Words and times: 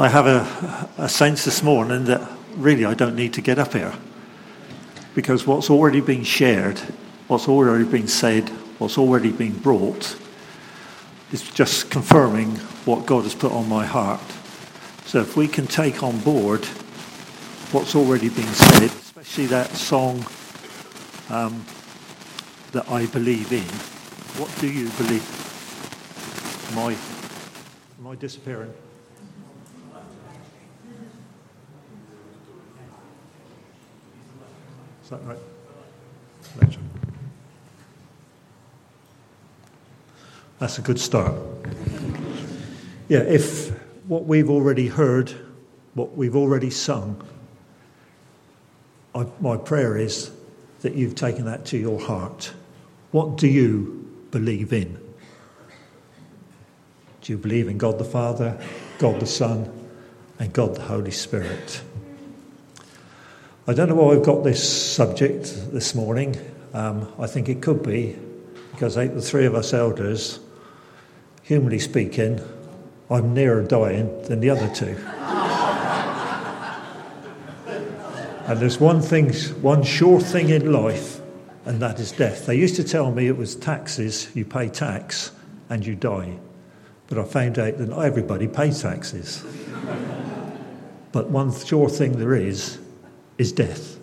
I 0.00 0.06
have 0.06 0.28
a, 0.28 0.88
a 0.96 1.08
sense 1.08 1.44
this 1.44 1.60
morning 1.60 2.04
that 2.04 2.22
really 2.54 2.84
I 2.84 2.94
don't 2.94 3.16
need 3.16 3.32
to 3.34 3.40
get 3.40 3.58
up 3.58 3.72
here 3.72 3.94
because 5.16 5.44
what's 5.44 5.70
already 5.70 6.00
been 6.00 6.22
shared, 6.22 6.78
what's 7.26 7.48
already 7.48 7.82
been 7.82 8.06
said, 8.06 8.48
what's 8.78 8.96
already 8.96 9.32
been 9.32 9.58
brought 9.58 10.16
is 11.32 11.42
just 11.50 11.90
confirming 11.90 12.50
what 12.84 13.06
God 13.06 13.24
has 13.24 13.34
put 13.34 13.50
on 13.50 13.68
my 13.68 13.84
heart. 13.84 14.20
So 15.04 15.20
if 15.20 15.36
we 15.36 15.48
can 15.48 15.66
take 15.66 16.00
on 16.04 16.20
board 16.20 16.64
what's 17.72 17.96
already 17.96 18.28
been 18.28 18.46
said, 18.46 18.84
especially 18.84 19.46
that 19.46 19.70
song 19.72 20.24
um, 21.28 21.64
that 22.70 22.88
I 22.88 23.06
believe 23.06 23.52
in, 23.52 23.64
what 24.40 24.54
do 24.60 24.68
you 24.68 24.88
believe? 24.90 25.26
Am 27.98 28.06
I 28.06 28.14
disappearing? 28.14 28.72
Is 35.08 35.12
that 35.12 35.24
right? 35.24 35.38
That's 40.58 40.78
a 40.78 40.82
good 40.82 41.00
start. 41.00 41.34
Yeah, 43.08 43.20
if 43.20 43.70
what 44.06 44.26
we've 44.26 44.50
already 44.50 44.86
heard, 44.88 45.32
what 45.94 46.14
we've 46.14 46.36
already 46.36 46.68
sung, 46.68 47.26
I, 49.14 49.24
my 49.40 49.56
prayer 49.56 49.96
is 49.96 50.30
that 50.82 50.94
you've 50.94 51.14
taken 51.14 51.46
that 51.46 51.64
to 51.66 51.78
your 51.78 51.98
heart. 51.98 52.52
What 53.10 53.38
do 53.38 53.48
you 53.48 54.12
believe 54.30 54.74
in? 54.74 55.00
Do 57.22 57.32
you 57.32 57.38
believe 57.38 57.68
in 57.68 57.78
God 57.78 57.98
the 57.98 58.04
Father, 58.04 58.60
God 58.98 59.20
the 59.20 59.26
Son, 59.26 59.72
and 60.38 60.52
God 60.52 60.74
the 60.74 60.82
Holy 60.82 61.12
Spirit? 61.12 61.80
I 63.68 63.74
don't 63.74 63.90
know 63.90 63.96
why 63.96 64.14
I've 64.14 64.24
got 64.24 64.44
this 64.44 64.66
subject 64.66 65.74
this 65.74 65.94
morning. 65.94 66.34
Um, 66.72 67.12
I 67.18 67.26
think 67.26 67.50
it 67.50 67.60
could 67.60 67.82
be 67.82 68.16
because 68.70 68.94
the 68.94 69.20
three 69.20 69.44
of 69.44 69.54
us 69.54 69.74
elders, 69.74 70.40
humanly 71.42 71.78
speaking, 71.78 72.40
I'm 73.10 73.34
nearer 73.34 73.62
dying 73.62 74.22
than 74.22 74.40
the 74.40 74.48
other 74.48 74.74
two. 74.74 74.96
and 78.46 78.58
there's 78.58 78.80
one 78.80 79.02
thing, 79.02 79.34
one 79.60 79.82
sure 79.82 80.18
thing 80.18 80.48
in 80.48 80.72
life, 80.72 81.20
and 81.66 81.78
that 81.82 82.00
is 82.00 82.10
death. 82.10 82.46
They 82.46 82.56
used 82.56 82.76
to 82.76 82.84
tell 82.84 83.10
me 83.10 83.26
it 83.26 83.36
was 83.36 83.54
taxes, 83.54 84.34
you 84.34 84.46
pay 84.46 84.70
tax 84.70 85.30
and 85.68 85.84
you 85.84 85.94
die. 85.94 86.38
But 87.08 87.18
I 87.18 87.24
found 87.24 87.58
out 87.58 87.76
that 87.76 87.90
not 87.90 88.06
everybody 88.06 88.48
pays 88.48 88.80
taxes. 88.80 89.44
but 91.12 91.28
one 91.28 91.52
sure 91.52 91.90
thing 91.90 92.12
there 92.12 92.34
is 92.34 92.78
is 93.38 93.52
death. 93.52 93.98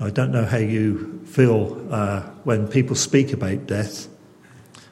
I 0.00 0.10
don't 0.10 0.32
know 0.32 0.44
how 0.44 0.58
you 0.58 1.20
feel 1.26 1.86
uh, 1.92 2.22
when 2.44 2.66
people 2.66 2.96
speak 2.96 3.32
about 3.32 3.66
death, 3.66 4.08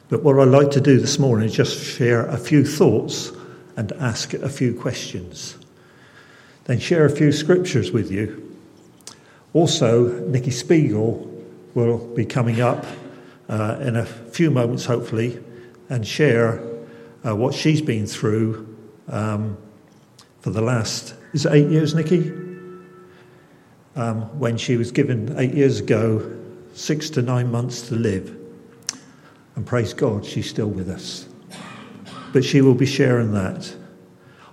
but 0.09 0.23
what 0.23 0.39
I'd 0.39 0.49
like 0.49 0.71
to 0.73 0.81
do 0.81 1.01
this 1.01 1.19
morning 1.19 1.49
is 1.49 1.55
just 1.55 1.83
share 1.83 2.27
a 2.27 2.37
few 2.37 2.65
thoughts 2.65 3.33
and 3.77 3.93
ask 3.93 4.35
a 4.35 4.49
few 4.49 4.75
questions. 4.75 5.57
Then 6.65 6.79
share 6.79 7.05
a 7.05 7.11
few 7.11 7.33
scriptures 7.33 7.91
with 7.91 8.11
you. 8.11 8.57
Also, 9.55 10.19
Nikki 10.27 10.51
Spiegel 10.51 11.29
will 11.75 11.99
be 12.15 12.25
coming 12.25 12.61
up 12.61 12.85
uh, 13.49 13.79
in 13.81 13.97
a 13.97 14.07
few 14.07 14.51
moments, 14.51 14.85
hopefully, 14.85 15.43
and 15.89 16.07
share 16.07 16.63
uh, 17.27 17.35
what 17.35 17.55
she's 17.55 17.83
been 17.83 18.07
through 18.07 18.77
um, 19.09 19.57
for 20.41 20.51
the 20.51 20.61
last, 20.61 21.15
is 21.33 21.47
it 21.47 21.53
eight 21.53 21.69
years, 21.69 21.95
Nikki? 21.95 22.52
Um, 23.97 24.23
when 24.39 24.57
she 24.57 24.77
was 24.77 24.91
given 24.91 25.35
eight 25.39 25.55
years 25.55 25.81
ago 25.81 26.39
six 26.75 27.11
to 27.11 27.23
nine 27.23 27.51
months 27.51 27.89
to 27.89 27.95
live. 27.95 28.37
And 29.57 29.67
praise 29.67 29.93
God, 29.93 30.25
she's 30.25 30.49
still 30.49 30.69
with 30.69 30.89
us. 30.89 31.29
But 32.33 32.45
she 32.45 32.63
will 32.63 32.75
be 32.75 32.87
sharing 32.87 33.33
that. 33.33 33.75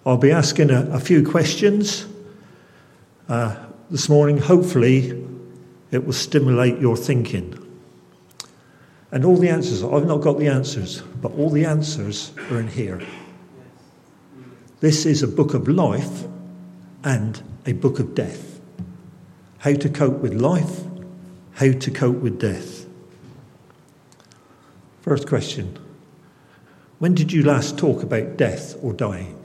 I'll 0.05 0.17
be 0.17 0.31
asking 0.31 0.69
a, 0.69 0.89
a 0.91 0.99
few 0.99 1.25
questions 1.25 2.05
uh, 3.29 3.55
this 3.89 4.09
morning. 4.09 4.37
Hopefully, 4.37 5.25
it 5.91 6.05
will 6.05 6.13
stimulate 6.13 6.79
your 6.79 6.97
thinking. 6.97 7.55
And 9.11 9.25
all 9.25 9.37
the 9.37 9.49
answers, 9.49 9.83
I've 9.83 10.05
not 10.05 10.17
got 10.17 10.37
the 10.37 10.47
answers, 10.47 11.01
but 11.01 11.31
all 11.33 11.49
the 11.49 11.65
answers 11.65 12.31
are 12.51 12.59
in 12.59 12.67
here. 12.67 13.01
This 14.81 15.05
is 15.05 15.23
a 15.23 15.27
book 15.27 15.53
of 15.53 15.67
life 15.67 16.25
and 17.03 17.41
a 17.65 17.71
book 17.73 17.99
of 17.99 18.13
death 18.13 18.48
how 19.59 19.73
to 19.73 19.89
cope 19.89 20.19
with 20.19 20.33
life, 20.33 20.83
how 21.53 21.71
to 21.71 21.91
cope 21.91 22.17
with 22.17 22.39
death. 22.39 22.85
First 25.01 25.27
question 25.27 25.77
When 26.99 27.13
did 27.13 27.31
you 27.31 27.43
last 27.43 27.77
talk 27.77 28.03
about 28.03 28.37
death 28.37 28.75
or 28.81 28.93
dying? 28.93 29.35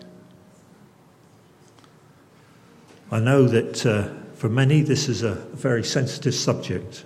I 3.11 3.21
know 3.21 3.47
that 3.47 3.87
uh, 3.87 4.09
for 4.35 4.49
many 4.49 4.83
this 4.83 5.09
is 5.09 5.23
a 5.23 5.35
very 5.53 5.85
sensitive 5.85 6.35
subject, 6.35 7.05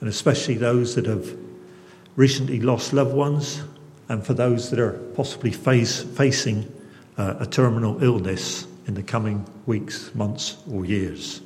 and 0.00 0.08
especially 0.08 0.54
those 0.54 0.94
that 0.94 1.06
have 1.06 1.36
recently 2.16 2.60
lost 2.60 2.92
loved 2.92 3.14
ones, 3.14 3.62
and 4.08 4.24
for 4.24 4.34
those 4.34 4.70
that 4.70 4.78
are 4.78 4.92
possibly 5.14 5.52
face, 5.52 6.02
facing 6.02 6.72
uh, 7.16 7.34
a 7.40 7.46
terminal 7.46 8.02
illness 8.02 8.66
in 8.86 8.94
the 8.94 9.02
coming 9.02 9.46
weeks, 9.66 10.14
months, 10.14 10.56
or 10.70 10.84
years. 10.84 11.42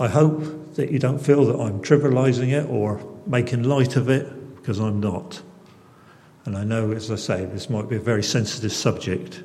I 0.00 0.08
hope 0.08 0.76
that 0.76 0.90
you 0.90 0.98
don't 0.98 1.18
feel 1.18 1.44
that 1.44 1.60
I'm 1.60 1.82
trivializing 1.82 2.52
it 2.52 2.68
or 2.70 3.06
making 3.26 3.64
light 3.64 3.96
of 3.96 4.08
it, 4.08 4.56
because 4.56 4.78
I'm 4.78 4.98
not. 4.98 5.42
And 6.46 6.56
I 6.56 6.64
know, 6.64 6.90
as 6.92 7.10
I 7.10 7.16
say, 7.16 7.44
this 7.44 7.68
might 7.68 7.86
be 7.86 7.96
a 7.96 8.00
very 8.00 8.22
sensitive 8.22 8.72
subject 8.72 9.42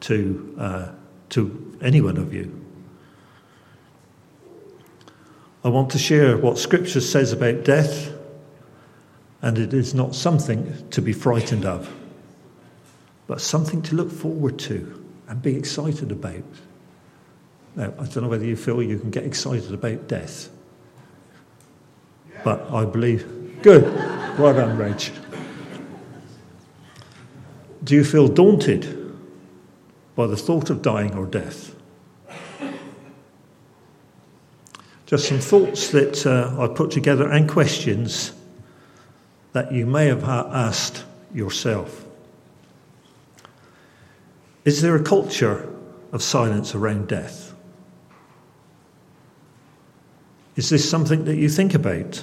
to, 0.00 0.56
uh, 0.58 0.88
to 1.30 1.78
any 1.80 2.00
one 2.00 2.16
of 2.16 2.34
you. 2.34 2.58
I 5.64 5.68
want 5.68 5.90
to 5.92 5.98
share 5.98 6.36
what 6.36 6.58
Scripture 6.58 7.00
says 7.00 7.32
about 7.32 7.62
death, 7.62 8.12
and 9.40 9.56
it 9.56 9.72
is 9.72 9.94
not 9.94 10.16
something 10.16 10.88
to 10.90 11.00
be 11.00 11.12
frightened 11.12 11.64
of, 11.64 11.94
but 13.28 13.40
something 13.40 13.82
to 13.82 13.94
look 13.94 14.10
forward 14.10 14.58
to 14.60 15.04
and 15.28 15.40
be 15.40 15.56
excited 15.56 16.10
about. 16.10 16.42
Now, 17.74 17.92
I 17.98 18.04
don't 18.06 18.22
know 18.22 18.28
whether 18.28 18.44
you 18.44 18.56
feel 18.56 18.82
you 18.82 18.98
can 18.98 19.10
get 19.10 19.24
excited 19.24 19.72
about 19.72 20.06
death, 20.06 20.50
but 22.44 22.70
I 22.70 22.84
believe. 22.84 23.62
Good. 23.62 23.84
Well 24.38 24.54
done, 24.54 24.76
Rach. 24.76 25.10
Do 27.84 27.94
you 27.94 28.04
feel 28.04 28.28
daunted 28.28 29.16
by 30.14 30.26
the 30.26 30.36
thought 30.36 30.70
of 30.70 30.82
dying 30.82 31.14
or 31.14 31.26
death? 31.26 31.74
Just 35.06 35.28
some 35.28 35.40
thoughts 35.40 35.90
that 35.90 36.26
uh, 36.26 36.56
I 36.58 36.68
put 36.68 36.90
together 36.90 37.30
and 37.30 37.48
questions 37.48 38.32
that 39.52 39.72
you 39.72 39.84
may 39.84 40.06
have 40.06 40.24
asked 40.24 41.04
yourself. 41.34 42.04
Is 44.64 44.80
there 44.80 44.96
a 44.96 45.02
culture 45.02 45.68
of 46.12 46.22
silence 46.22 46.74
around 46.74 47.08
death? 47.08 47.51
Is 50.56 50.68
this 50.68 50.88
something 50.88 51.24
that 51.24 51.36
you 51.36 51.48
think 51.48 51.74
about? 51.74 52.22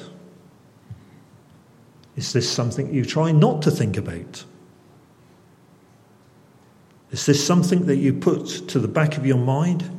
Is 2.15 2.33
this 2.33 2.49
something 2.49 2.93
you 2.93 3.05
try 3.05 3.31
not 3.31 3.61
to 3.63 3.71
think 3.71 3.97
about? 3.97 4.43
Is 7.11 7.25
this 7.25 7.45
something 7.45 7.85
that 7.87 7.95
you 7.95 8.13
put 8.13 8.45
to 8.69 8.79
the 8.79 8.87
back 8.87 9.17
of 9.17 9.25
your 9.25 9.37
mind? 9.37 9.89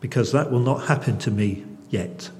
Because 0.00 0.32
that 0.32 0.50
will 0.50 0.60
not 0.60 0.86
happen 0.86 1.18
to 1.18 1.30
me 1.30 1.64
yet. 1.88 2.30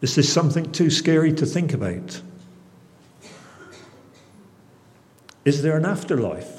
Is 0.00 0.14
this 0.14 0.32
something 0.32 0.70
too 0.70 0.90
scary 0.90 1.32
to 1.32 1.44
think 1.44 1.72
about? 1.72 2.22
Is 5.44 5.62
there 5.62 5.76
an 5.76 5.84
afterlife? 5.84 6.57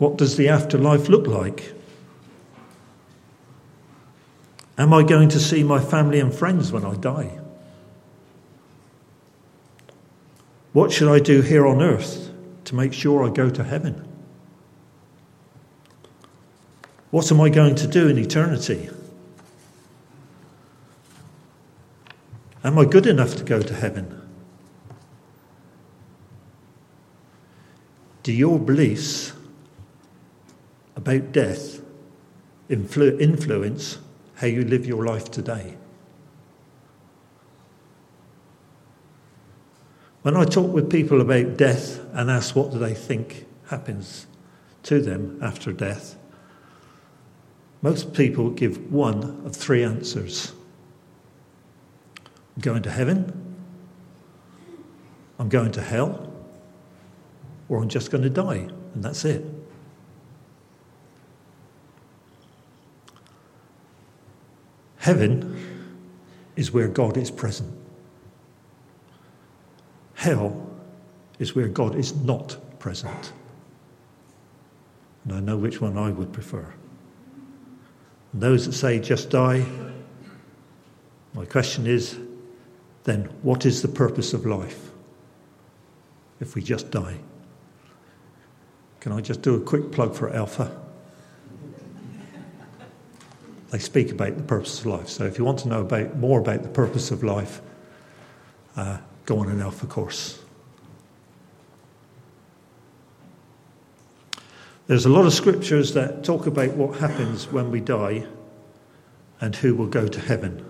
What 0.00 0.16
does 0.16 0.38
the 0.38 0.48
afterlife 0.48 1.10
look 1.10 1.26
like? 1.26 1.74
Am 4.78 4.94
I 4.94 5.02
going 5.02 5.28
to 5.28 5.38
see 5.38 5.62
my 5.62 5.78
family 5.78 6.18
and 6.20 6.32
friends 6.32 6.72
when 6.72 6.86
I 6.86 6.94
die? 6.94 7.38
What 10.72 10.90
should 10.90 11.12
I 11.12 11.18
do 11.18 11.42
here 11.42 11.66
on 11.66 11.82
earth 11.82 12.30
to 12.64 12.74
make 12.74 12.94
sure 12.94 13.28
I 13.28 13.30
go 13.30 13.50
to 13.50 13.62
heaven? 13.62 14.08
What 17.10 17.30
am 17.30 17.38
I 17.42 17.50
going 17.50 17.74
to 17.74 17.86
do 17.86 18.08
in 18.08 18.16
eternity? 18.16 18.88
Am 22.64 22.78
I 22.78 22.86
good 22.86 23.06
enough 23.06 23.36
to 23.36 23.44
go 23.44 23.60
to 23.60 23.74
heaven? 23.74 24.18
Do 28.22 28.32
your 28.32 28.58
beliefs 28.58 29.34
about 31.00 31.32
death 31.32 31.80
influ- 32.68 33.18
influence 33.18 33.98
how 34.34 34.46
you 34.46 34.62
live 34.62 34.84
your 34.84 35.06
life 35.06 35.30
today? 35.30 35.76
When 40.22 40.36
I 40.36 40.44
talk 40.44 40.70
with 40.72 40.90
people 40.90 41.22
about 41.22 41.56
death 41.56 42.00
and 42.12 42.30
ask 42.30 42.54
what 42.54 42.70
do 42.70 42.78
they 42.78 42.92
think 42.92 43.46
happens 43.68 44.26
to 44.82 45.00
them 45.00 45.38
after 45.42 45.72
death, 45.72 46.16
most 47.80 48.12
people 48.12 48.50
give 48.50 48.92
one 48.92 49.42
of 49.46 49.56
three 49.56 49.82
answers. 49.82 50.52
I'm 52.56 52.60
going 52.60 52.82
to 52.82 52.90
heaven, 52.90 53.56
I'm 55.38 55.48
going 55.48 55.72
to 55.72 55.80
hell, 55.80 56.30
or 57.70 57.80
I'm 57.82 57.88
just 57.88 58.10
going 58.10 58.24
to 58.24 58.30
die, 58.30 58.68
and 58.94 59.02
that's 59.02 59.24
it. 59.24 59.42
Heaven 65.00 65.56
is 66.56 66.72
where 66.72 66.86
God 66.86 67.16
is 67.16 67.30
present. 67.30 67.72
Hell 70.14 70.70
is 71.38 71.54
where 71.54 71.68
God 71.68 71.94
is 71.96 72.14
not 72.14 72.58
present. 72.78 73.32
And 75.24 75.32
I 75.32 75.40
know 75.40 75.56
which 75.56 75.80
one 75.80 75.96
I 75.96 76.10
would 76.10 76.34
prefer. 76.34 76.74
And 78.34 78.42
those 78.42 78.66
that 78.66 78.72
say 78.72 78.98
just 78.98 79.30
die, 79.30 79.64
my 81.32 81.46
question 81.46 81.86
is 81.86 82.18
then 83.04 83.24
what 83.40 83.64
is 83.64 83.80
the 83.80 83.88
purpose 83.88 84.34
of 84.34 84.44
life 84.44 84.90
if 86.40 86.54
we 86.54 86.62
just 86.62 86.90
die? 86.90 87.16
Can 89.00 89.12
I 89.12 89.22
just 89.22 89.40
do 89.40 89.54
a 89.54 89.60
quick 89.60 89.92
plug 89.92 90.14
for 90.14 90.30
Alpha? 90.30 90.78
They 93.70 93.78
speak 93.78 94.10
about 94.10 94.36
the 94.36 94.42
purpose 94.42 94.80
of 94.80 94.86
life. 94.86 95.08
So 95.08 95.24
if 95.24 95.38
you 95.38 95.44
want 95.44 95.60
to 95.60 95.68
know 95.68 95.80
about, 95.80 96.16
more 96.16 96.40
about 96.40 96.62
the 96.62 96.68
purpose 96.68 97.10
of 97.10 97.22
life, 97.22 97.60
uh, 98.76 98.98
go 99.26 99.38
on 99.38 99.48
an 99.48 99.60
Alpha 99.60 99.86
course. 99.86 100.40
There's 104.88 105.06
a 105.06 105.08
lot 105.08 105.24
of 105.24 105.32
scriptures 105.32 105.94
that 105.94 106.24
talk 106.24 106.46
about 106.46 106.70
what 106.72 106.98
happens 106.98 107.46
when 107.52 107.70
we 107.70 107.78
die 107.80 108.26
and 109.40 109.54
who 109.54 109.74
will 109.76 109.86
go 109.86 110.08
to 110.08 110.20
heaven. 110.20 110.64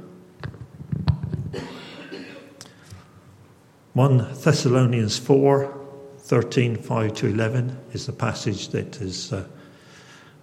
1 3.94 4.18
Thessalonians 4.34 5.18
4 5.18 5.76
13, 6.18 6.76
5 6.76 7.14
to 7.14 7.26
11 7.26 7.76
is 7.92 8.06
the 8.06 8.12
passage 8.12 8.68
that 8.68 9.00
is, 9.00 9.32
uh, 9.32 9.44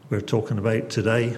we're 0.09 0.19
talking 0.19 0.57
about 0.57 0.89
today, 0.89 1.37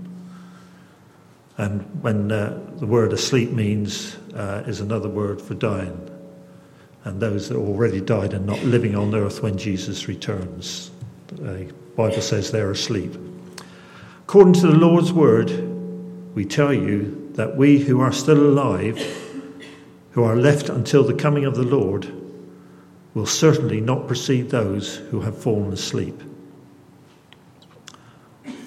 And 1.61 1.83
when 2.01 2.31
uh, 2.31 2.59
the 2.77 2.87
word 2.87 3.13
asleep 3.13 3.51
means 3.51 4.17
uh, 4.33 4.63
is 4.65 4.81
another 4.81 5.07
word 5.07 5.39
for 5.39 5.53
dying, 5.53 6.09
and 7.03 7.21
those 7.21 7.49
that 7.49 7.55
already 7.55 8.01
died 8.01 8.33
and 8.33 8.47
not 8.47 8.63
living 8.63 8.95
on 8.95 9.13
earth 9.13 9.43
when 9.43 9.59
Jesus 9.59 10.07
returns. 10.07 10.89
The 11.27 11.71
Bible 11.95 12.23
says 12.23 12.49
they're 12.49 12.71
asleep. 12.71 13.15
According 14.23 14.53
to 14.53 14.67
the 14.69 14.75
Lord's 14.75 15.13
word, 15.13 15.51
we 16.33 16.45
tell 16.45 16.73
you 16.73 17.29
that 17.33 17.55
we 17.55 17.77
who 17.77 18.01
are 18.01 18.11
still 18.11 18.41
alive, 18.41 18.97
who 20.13 20.23
are 20.23 20.35
left 20.35 20.67
until 20.67 21.03
the 21.03 21.13
coming 21.13 21.45
of 21.45 21.53
the 21.53 21.61
Lord, 21.61 22.11
will 23.13 23.27
certainly 23.27 23.81
not 23.81 24.07
precede 24.07 24.49
those 24.49 24.95
who 24.95 25.21
have 25.21 25.37
fallen 25.37 25.71
asleep. 25.71 26.23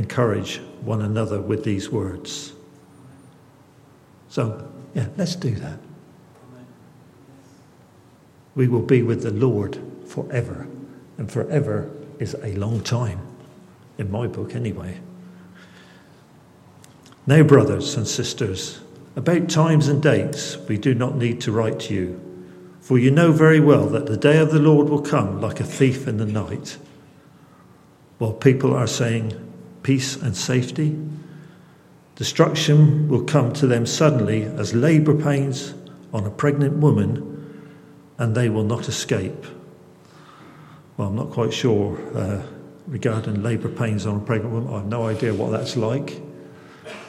encourage 0.00 0.62
one 0.80 1.02
another 1.02 1.38
with 1.42 1.62
these 1.62 1.90
words. 1.90 2.54
So, 4.30 4.66
yeah, 4.94 5.08
let's 5.18 5.36
do 5.36 5.50
that. 5.56 5.78
We 8.54 8.66
will 8.66 8.80
be 8.80 9.02
with 9.02 9.22
the 9.22 9.30
Lord 9.30 9.78
forever. 10.06 10.66
And 11.18 11.30
forever 11.30 11.90
is 12.18 12.34
a 12.42 12.54
long 12.54 12.80
time, 12.80 13.20
in 13.98 14.10
my 14.10 14.26
book 14.26 14.54
anyway. 14.54 15.00
Now, 17.26 17.42
brothers 17.42 17.94
and 17.94 18.08
sisters, 18.08 18.80
about 19.16 19.50
times 19.50 19.86
and 19.86 20.02
dates 20.02 20.56
we 20.66 20.78
do 20.78 20.94
not 20.94 21.16
need 21.16 21.42
to 21.42 21.52
write 21.52 21.78
to 21.80 21.94
you, 21.94 22.46
for 22.80 22.98
you 22.98 23.10
know 23.10 23.32
very 23.32 23.60
well 23.60 23.86
that 23.88 24.06
the 24.06 24.16
day 24.16 24.38
of 24.38 24.50
the 24.50 24.60
Lord 24.60 24.88
will 24.88 25.02
come 25.02 25.42
like 25.42 25.60
a 25.60 25.64
thief 25.64 26.08
in 26.08 26.16
the 26.16 26.24
night. 26.24 26.78
While 28.16 28.32
people 28.32 28.74
are 28.74 28.86
saying 28.86 29.49
peace 29.82 30.16
and 30.16 30.36
safety, 30.36 30.98
destruction 32.16 33.08
will 33.08 33.24
come 33.24 33.52
to 33.54 33.66
them 33.66 33.86
suddenly 33.86 34.42
as 34.44 34.74
labour 34.74 35.14
pains 35.14 35.74
on 36.12 36.26
a 36.26 36.30
pregnant 36.30 36.76
woman, 36.76 37.26
and 38.18 38.34
they 38.34 38.48
will 38.48 38.64
not 38.64 38.88
escape. 38.88 39.46
Well, 40.96 41.08
I'm 41.08 41.16
not 41.16 41.30
quite 41.30 41.52
sure 41.52 41.98
uh, 42.14 42.42
regarding 42.86 43.42
labour 43.42 43.68
pains 43.70 44.06
on 44.06 44.16
a 44.16 44.20
pregnant 44.20 44.52
woman. 44.52 44.74
I 44.74 44.78
have 44.78 44.86
no 44.86 45.06
idea 45.06 45.32
what 45.32 45.50
that's 45.50 45.76
like. 45.76 46.20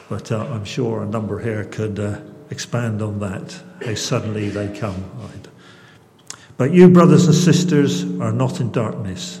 But 0.08 0.30
uh, 0.30 0.46
I'm 0.50 0.64
sure 0.64 1.02
a 1.02 1.06
number 1.06 1.38
here 1.38 1.64
could 1.64 1.98
uh, 1.98 2.20
expand 2.50 3.00
on 3.02 3.18
that, 3.20 3.62
how 3.84 3.94
suddenly 3.94 4.50
they 4.50 4.68
come. 4.78 5.04
But 6.58 6.72
you, 6.72 6.90
brothers 6.90 7.26
and 7.26 7.34
sisters, 7.34 8.04
are 8.20 8.30
not 8.30 8.60
in 8.60 8.70
darkness, 8.72 9.40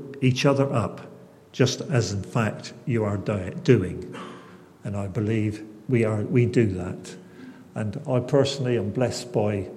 each 0.21 0.45
other 0.45 0.71
up, 0.71 1.01
just 1.51 1.81
as 1.81 2.13
in 2.13 2.23
fact 2.23 2.73
you 2.85 3.03
are 3.03 3.17
doing. 3.17 4.15
And 4.83 4.95
I 4.95 5.07
believe 5.07 5.65
we, 5.89 6.05
are, 6.05 6.21
we 6.21 6.45
do 6.45 6.67
that. 6.67 7.15
And 7.75 8.01
I 8.07 8.19
personally 8.19 8.77
am 8.77 8.91
blessed 8.91 9.31
by, 9.31 9.67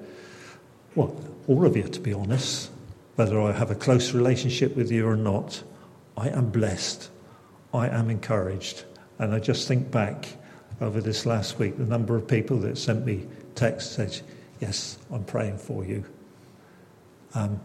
well, 0.95 1.17
all 1.49 1.67
of 1.67 1.77
you, 1.77 1.85
to 1.85 2.01
be 2.01 2.13
honest, 2.13 2.71
whether 3.17 3.41
I 3.41 3.53
have 3.53 3.71
a 3.71 3.75
close 3.75 4.13
relationship 4.13 4.77
with 4.77 4.91
you 4.91 5.07
or 5.07 5.17
not. 5.17 5.63
I 6.17 6.29
am 6.29 6.51
blessed. 6.51 7.11
I 7.73 7.89
am 7.89 8.11
encouraged. 8.11 8.85
And 9.19 9.35
I 9.35 9.39
just 9.39 9.69
think 9.69 9.91
back 9.91 10.29
over 10.81 11.01
this 11.01 11.25
last 11.27 11.59
week, 11.59 11.77
the 11.77 11.85
number 11.85 12.17
of 12.17 12.27
people 12.27 12.59
that 12.59 12.79
sent 12.79 13.05
me 13.05 13.27
texts 13.55 13.95
said, 13.95 14.21
Yes, 14.61 14.99
I'm 15.13 15.25
praying 15.25 15.59
for 15.59 15.85
you. 15.85 16.05
Um, 17.35 17.61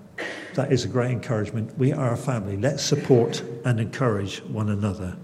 that 0.56 0.72
is 0.72 0.84
a 0.84 0.88
great 0.88 1.12
encouragement. 1.12 1.78
We 1.78 1.94
are 1.94 2.14
a 2.14 2.18
family. 2.18 2.58
Let's 2.58 2.84
support 2.84 3.42
and 3.64 3.80
encourage 3.80 4.42
one 4.44 4.70
another. 4.70 5.16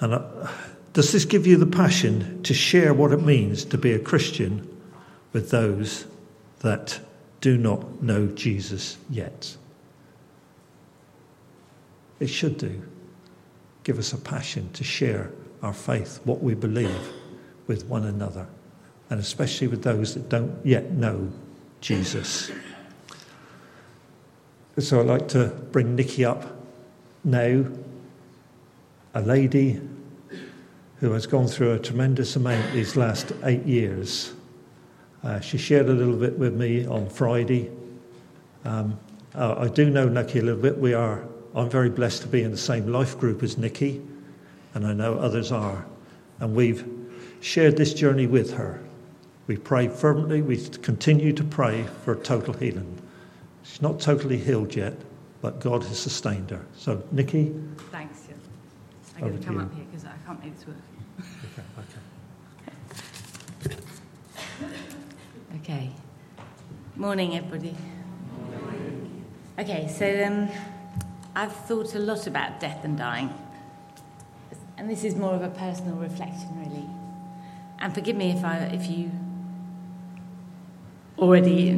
And 0.00 0.14
uh, 0.14 0.48
does 0.92 1.12
this 1.12 1.24
give 1.24 1.46
you 1.46 1.56
the 1.56 1.66
passion 1.66 2.42
to 2.42 2.54
share 2.54 2.92
what 2.92 3.12
it 3.12 3.22
means 3.22 3.64
to 3.66 3.78
be 3.78 3.92
a 3.92 3.98
Christian 3.98 4.66
with 5.32 5.50
those 5.50 6.06
that 6.60 7.00
do 7.40 7.56
not 7.56 8.02
know 8.02 8.26
Jesus 8.26 8.96
yet? 9.08 9.56
It 12.18 12.28
should 12.28 12.58
do. 12.58 12.82
Give 13.84 13.98
us 13.98 14.12
a 14.12 14.18
passion 14.18 14.70
to 14.72 14.84
share 14.84 15.30
our 15.62 15.72
faith, 15.72 16.20
what 16.24 16.42
we 16.42 16.54
believe, 16.54 17.12
with 17.66 17.86
one 17.86 18.04
another, 18.04 18.46
and 19.10 19.20
especially 19.20 19.66
with 19.66 19.82
those 19.82 20.14
that 20.14 20.28
don't 20.28 20.64
yet 20.64 20.92
know 20.92 21.30
Jesus. 21.80 22.50
So 24.78 25.00
I'd 25.00 25.06
like 25.06 25.28
to 25.28 25.48
bring 25.72 25.94
Nikki 25.94 26.24
up 26.24 26.44
now, 27.24 27.66
a 29.12 29.20
lady 29.20 29.80
who 31.00 31.12
has 31.12 31.26
gone 31.26 31.48
through 31.48 31.72
a 31.72 31.78
tremendous 31.78 32.36
amount 32.36 32.72
these 32.72 32.96
last 32.96 33.32
eight 33.44 33.64
years. 33.64 34.32
Uh, 35.22 35.40
she 35.40 35.58
shared 35.58 35.88
a 35.88 35.92
little 35.92 36.16
bit 36.16 36.38
with 36.38 36.54
me 36.54 36.86
on 36.86 37.08
Friday. 37.10 37.70
Um, 38.64 38.98
uh, 39.34 39.56
I 39.58 39.68
do 39.68 39.90
know 39.90 40.08
Nikki 40.08 40.38
a 40.38 40.42
little 40.42 40.60
bit. 40.60 40.78
We 40.78 40.94
are. 40.94 41.24
I'm 41.54 41.68
very 41.68 41.90
blessed 41.90 42.22
to 42.22 42.28
be 42.28 42.42
in 42.42 42.50
the 42.50 42.56
same 42.56 42.86
life 42.86 43.18
group 43.18 43.42
as 43.42 43.58
Nikki, 43.58 44.00
and 44.74 44.86
I 44.86 44.92
know 44.92 45.14
others 45.18 45.52
are. 45.52 45.84
And 46.38 46.54
we've 46.54 46.88
shared 47.40 47.76
this 47.76 47.92
journey 47.92 48.26
with 48.26 48.52
her. 48.54 48.80
We 49.50 49.56
pray 49.56 49.88
fervently. 49.88 50.42
We 50.42 50.64
continue 50.64 51.32
to 51.32 51.42
pray 51.42 51.82
for 52.04 52.14
total 52.14 52.54
healing. 52.54 53.02
She's 53.64 53.82
not 53.82 53.98
totally 53.98 54.38
healed 54.38 54.76
yet, 54.76 54.94
but 55.42 55.58
God 55.58 55.82
has 55.82 55.98
sustained 55.98 56.50
her. 56.50 56.64
So, 56.76 57.02
Nikki. 57.10 57.52
Thanks, 57.90 58.28
Jim. 58.28 58.38
I'm 59.16 59.22
going 59.22 59.40
to 59.40 59.44
come 59.44 59.58
up 59.58 59.74
here 59.74 59.84
because 59.90 60.04
I 60.04 60.12
can't 60.24 60.40
make 60.44 60.56
this 60.56 60.68
work. 60.68 60.76
okay, 61.80 61.98
okay. 63.66 63.76
Okay. 65.56 65.90
Morning, 66.94 67.36
everybody. 67.36 67.74
Okay, 69.58 69.88
so 69.88 70.26
um, 70.26 70.48
I've 71.34 71.56
thought 71.66 71.96
a 71.96 71.98
lot 71.98 72.28
about 72.28 72.60
death 72.60 72.84
and 72.84 72.96
dying. 72.96 73.34
And 74.76 74.88
this 74.88 75.02
is 75.02 75.16
more 75.16 75.34
of 75.34 75.42
a 75.42 75.50
personal 75.50 75.96
reflection, 75.96 76.50
really. 76.64 76.88
And 77.80 77.92
forgive 77.92 78.14
me 78.14 78.30
if, 78.30 78.44
I, 78.44 78.58
if 78.72 78.88
you 78.88 79.10
already, 81.20 81.68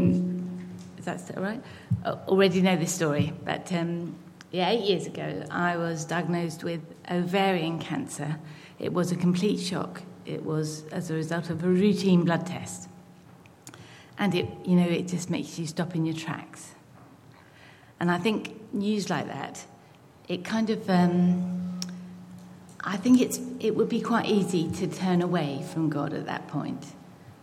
is 0.98 1.04
that 1.04 1.20
still 1.20 1.42
right? 1.42 1.62
Uh, 2.04 2.16
already 2.28 2.62
know 2.62 2.76
this 2.76 2.94
story. 2.94 3.32
But 3.44 3.72
um, 3.72 4.14
yeah, 4.50 4.70
eight 4.70 4.84
years 4.84 5.06
ago, 5.06 5.44
I 5.50 5.76
was 5.76 6.04
diagnosed 6.04 6.64
with 6.64 6.80
ovarian 7.10 7.78
cancer. 7.78 8.36
It 8.78 8.92
was 8.92 9.12
a 9.12 9.16
complete 9.16 9.60
shock. 9.60 10.02
It 10.24 10.44
was 10.44 10.84
as 10.92 11.10
a 11.10 11.14
result 11.14 11.50
of 11.50 11.64
a 11.64 11.68
routine 11.68 12.24
blood 12.24 12.46
test. 12.46 12.88
And 14.18 14.34
it, 14.34 14.46
you 14.64 14.76
know, 14.76 14.86
it 14.86 15.08
just 15.08 15.30
makes 15.30 15.58
you 15.58 15.66
stop 15.66 15.94
in 15.94 16.04
your 16.04 16.14
tracks. 16.14 16.74
And 17.98 18.10
I 18.10 18.18
think 18.18 18.72
news 18.72 19.10
like 19.10 19.26
that, 19.28 19.64
it 20.28 20.44
kind 20.44 20.70
of, 20.70 20.88
um, 20.88 21.80
I 22.84 22.96
think 22.96 23.20
it's, 23.20 23.40
it 23.58 23.74
would 23.74 23.88
be 23.88 24.00
quite 24.00 24.26
easy 24.26 24.70
to 24.72 24.86
turn 24.86 25.22
away 25.22 25.64
from 25.72 25.88
God 25.88 26.12
at 26.12 26.26
that 26.26 26.48
point. 26.48 26.84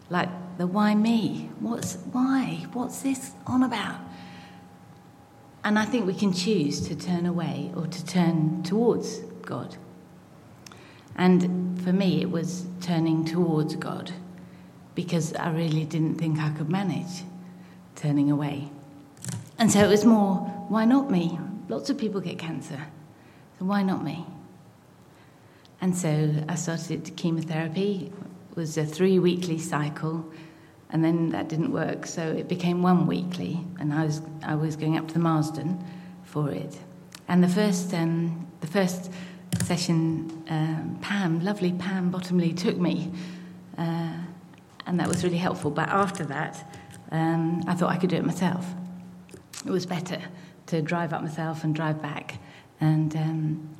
Like 0.09 0.29
the 0.59 0.67
why 0.67 0.93
me? 0.93 1.49
What's 1.61 1.95
why? 2.11 2.65
What's 2.73 3.01
this 3.01 3.31
on 3.47 3.63
about? 3.63 3.95
And 5.63 5.79
I 5.79 5.85
think 5.85 6.05
we 6.05 6.13
can 6.13 6.33
choose 6.33 6.81
to 6.89 6.95
turn 6.95 7.25
away 7.25 7.71
or 7.77 7.87
to 7.87 8.05
turn 8.05 8.61
towards 8.63 9.19
God. 9.41 9.77
And 11.15 11.81
for 11.81 11.93
me, 11.93 12.21
it 12.21 12.29
was 12.29 12.65
turning 12.81 13.23
towards 13.23 13.77
God 13.77 14.11
because 14.95 15.33
I 15.33 15.49
really 15.49 15.85
didn't 15.85 16.15
think 16.15 16.39
I 16.39 16.49
could 16.49 16.69
manage 16.69 17.23
turning 17.95 18.29
away. 18.29 18.69
And 19.57 19.71
so 19.71 19.79
it 19.79 19.87
was 19.87 20.03
more, 20.03 20.39
why 20.67 20.83
not 20.83 21.09
me? 21.09 21.39
Lots 21.69 21.89
of 21.89 21.97
people 21.97 22.19
get 22.19 22.37
cancer, 22.37 22.87
so 23.57 23.65
why 23.65 23.81
not 23.83 24.03
me? 24.03 24.25
And 25.79 25.95
so 25.95 26.33
I 26.49 26.55
started 26.55 27.15
chemotherapy. 27.15 28.11
It 28.51 28.57
was 28.57 28.77
a 28.77 28.85
three 28.85 29.19
weekly 29.19 29.57
cycle, 29.57 30.25
and 30.91 31.03
then 31.03 31.29
that 31.29 31.47
didn't 31.47 31.71
work, 31.71 32.05
so 32.05 32.21
it 32.21 32.47
became 32.47 32.81
one 32.81 33.05
weekly, 33.05 33.59
and 33.79 33.93
I 33.93 34.05
was 34.05 34.21
I 34.43 34.55
was 34.55 34.75
going 34.75 34.97
up 34.97 35.07
to 35.07 35.13
the 35.13 35.19
Marsden 35.19 35.83
for 36.23 36.51
it. 36.51 36.77
And 37.27 37.43
the 37.43 37.47
first 37.47 37.93
um, 37.93 38.47
the 38.61 38.67
first 38.67 39.11
session, 39.63 40.43
um, 40.49 40.97
Pam, 41.01 41.43
lovely 41.43 41.73
Pam 41.73 42.09
Bottomley, 42.09 42.53
took 42.53 42.77
me, 42.77 43.11
uh, 43.77 44.13
and 44.87 44.99
that 44.99 45.07
was 45.07 45.23
really 45.23 45.37
helpful. 45.37 45.69
But 45.69 45.89
after 45.89 46.25
that, 46.25 46.75
um, 47.11 47.63
I 47.67 47.75
thought 47.75 47.91
I 47.91 47.97
could 47.97 48.09
do 48.09 48.15
it 48.15 48.25
myself. 48.25 48.65
It 49.65 49.71
was 49.71 49.85
better 49.85 50.19
to 50.67 50.81
drive 50.81 51.13
up 51.13 51.21
myself 51.21 51.63
and 51.63 51.75
drive 51.75 52.01
back, 52.01 52.39
and 52.81 53.15
um, 53.15 53.75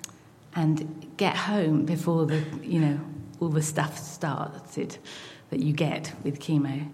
and 0.55 1.07
get 1.17 1.35
home 1.35 1.85
before 1.85 2.27
the 2.27 2.43
you 2.61 2.79
know 2.79 2.99
all 3.39 3.49
the 3.49 3.63
stuff 3.63 3.97
started 3.97 4.97
that 5.49 5.59
you 5.59 5.73
get 5.73 6.13
with 6.23 6.39
chemo, 6.39 6.87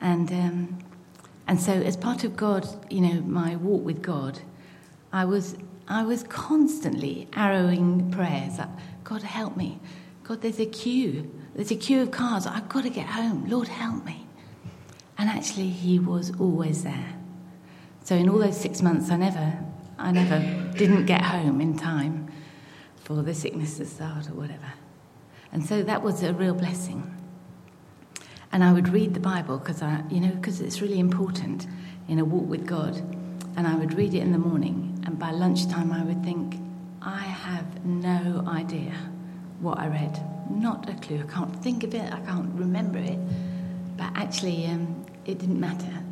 and 0.00 0.30
um, 0.32 0.78
and 1.46 1.60
so 1.60 1.72
as 1.72 1.96
part 1.96 2.24
of 2.24 2.36
God, 2.36 2.66
you 2.90 3.00
know, 3.00 3.20
my 3.22 3.56
walk 3.56 3.84
with 3.84 4.02
God, 4.02 4.40
I 5.12 5.24
was 5.24 5.56
I 5.86 6.04
was 6.04 6.22
constantly 6.24 7.28
arrowing 7.36 8.10
prayers 8.10 8.58
up. 8.58 8.78
God 9.04 9.22
help 9.22 9.56
me. 9.56 9.80
God, 10.22 10.40
there's 10.40 10.58
a 10.58 10.66
queue. 10.66 11.30
There's 11.54 11.70
a 11.70 11.76
queue 11.76 12.02
of 12.02 12.10
cars. 12.10 12.46
I've 12.46 12.68
got 12.68 12.84
to 12.84 12.90
get 12.90 13.06
home. 13.06 13.48
Lord, 13.48 13.68
help 13.68 14.04
me. 14.04 14.26
And 15.18 15.28
actually, 15.28 15.68
He 15.68 15.98
was 15.98 16.32
always 16.40 16.84
there. 16.84 17.14
So 18.02 18.14
in 18.14 18.28
all 18.28 18.38
those 18.38 18.58
six 18.58 18.82
months, 18.82 19.10
I 19.10 19.16
never, 19.16 19.58
I 19.98 20.10
never 20.12 20.38
didn't 20.76 21.06
get 21.06 21.22
home 21.22 21.60
in 21.60 21.76
time 21.76 22.32
for 22.96 23.22
the 23.22 23.34
sickness 23.34 23.76
to 23.76 23.86
start 23.86 24.28
or 24.28 24.34
whatever. 24.34 24.72
And 25.52 25.64
so 25.64 25.82
that 25.82 26.02
was 26.02 26.22
a 26.22 26.32
real 26.32 26.54
blessing. 26.54 27.13
And 28.54 28.62
I 28.62 28.72
would 28.72 28.88
read 28.88 29.14
the 29.14 29.20
Bible 29.20 29.58
because 29.58 29.82
I, 29.82 30.00
you 30.08 30.20
know, 30.20 30.30
because 30.30 30.60
it's 30.60 30.80
really 30.80 31.00
important 31.00 31.66
in 32.06 32.20
a 32.20 32.24
walk 32.24 32.48
with 32.48 32.68
God. 32.68 32.96
And 33.56 33.66
I 33.66 33.74
would 33.74 33.94
read 33.94 34.14
it 34.14 34.20
in 34.20 34.30
the 34.30 34.38
morning, 34.38 35.02
and 35.04 35.18
by 35.18 35.32
lunchtime 35.32 35.92
I 35.92 36.04
would 36.04 36.22
think, 36.22 36.60
I 37.02 37.18
have 37.18 37.84
no 37.84 38.44
idea 38.46 38.92
what 39.58 39.80
I 39.80 39.88
read. 39.88 40.22
Not 40.48 40.88
a 40.88 40.94
clue. 40.94 41.24
I 41.28 41.32
can't 41.32 41.62
think 41.64 41.82
of 41.82 41.96
it. 41.96 42.12
I 42.12 42.20
can't 42.20 42.54
remember 42.54 42.98
it. 42.98 43.18
But 43.96 44.12
actually, 44.14 44.66
um, 44.66 45.04
it 45.26 45.40
didn't 45.40 45.58
matter. 45.58 46.04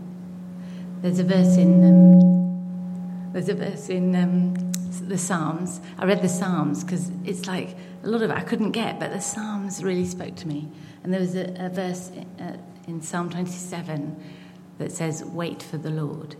There's 1.00 1.20
a 1.20 1.24
verse 1.24 1.56
in. 1.56 1.84
Um, 1.84 3.32
there's 3.32 3.50
a 3.50 3.54
verse 3.54 3.88
in 3.88 4.16
um, 4.16 4.71
the 5.00 5.18
Psalms. 5.18 5.80
I 5.98 6.04
read 6.04 6.22
the 6.22 6.28
Psalms 6.28 6.84
because 6.84 7.10
it's 7.24 7.46
like 7.46 7.76
a 8.02 8.08
lot 8.08 8.22
of 8.22 8.30
it 8.30 8.36
I 8.36 8.42
couldn't 8.42 8.72
get, 8.72 8.98
but 8.98 9.12
the 9.12 9.20
Psalms 9.20 9.82
really 9.82 10.06
spoke 10.06 10.36
to 10.36 10.48
me. 10.48 10.70
And 11.02 11.12
there 11.12 11.20
was 11.20 11.34
a, 11.34 11.54
a 11.58 11.68
verse 11.68 12.10
uh, 12.40 12.56
in 12.86 13.00
Psalm 13.00 13.30
27 13.30 14.22
that 14.78 14.92
says, 14.92 15.24
"Wait 15.24 15.62
for 15.62 15.78
the 15.78 15.90
Lord." 15.90 16.36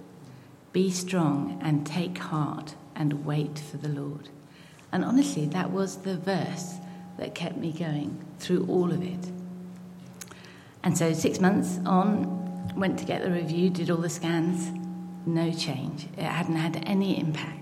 Be 0.73 0.91
strong 0.91 1.59
and 1.63 1.87
take 1.87 2.17
heart 2.17 2.75
and 2.95 3.27
wait 3.27 3.59
for 3.59 3.77
the 3.77 3.89
Lord. 3.89 4.31
And 4.91 5.05
honestly, 5.05 5.47
that 5.47 5.71
was 5.71 5.99
the 5.99 6.17
verse 6.17 6.77
that 7.19 7.35
kept 7.35 7.57
me 7.57 7.73
going 7.73 8.25
through 8.39 8.67
all 8.67 8.91
of 8.91 9.03
it. 9.03 9.31
And 10.83 10.97
so, 10.97 11.13
six 11.13 11.41
months 11.41 11.79
on, 11.87 12.75
went 12.75 12.99
to 12.99 13.05
get 13.05 13.23
the 13.23 13.31
review, 13.31 13.71
did 13.71 13.91
all 13.91 13.99
the 13.99 14.09
scans, 14.09 14.71
no 15.27 15.53
change. 15.53 16.09
It 16.17 16.25
hadn't 16.25 16.57
had 16.57 16.83
any 16.87 17.19
impact. 17.19 17.62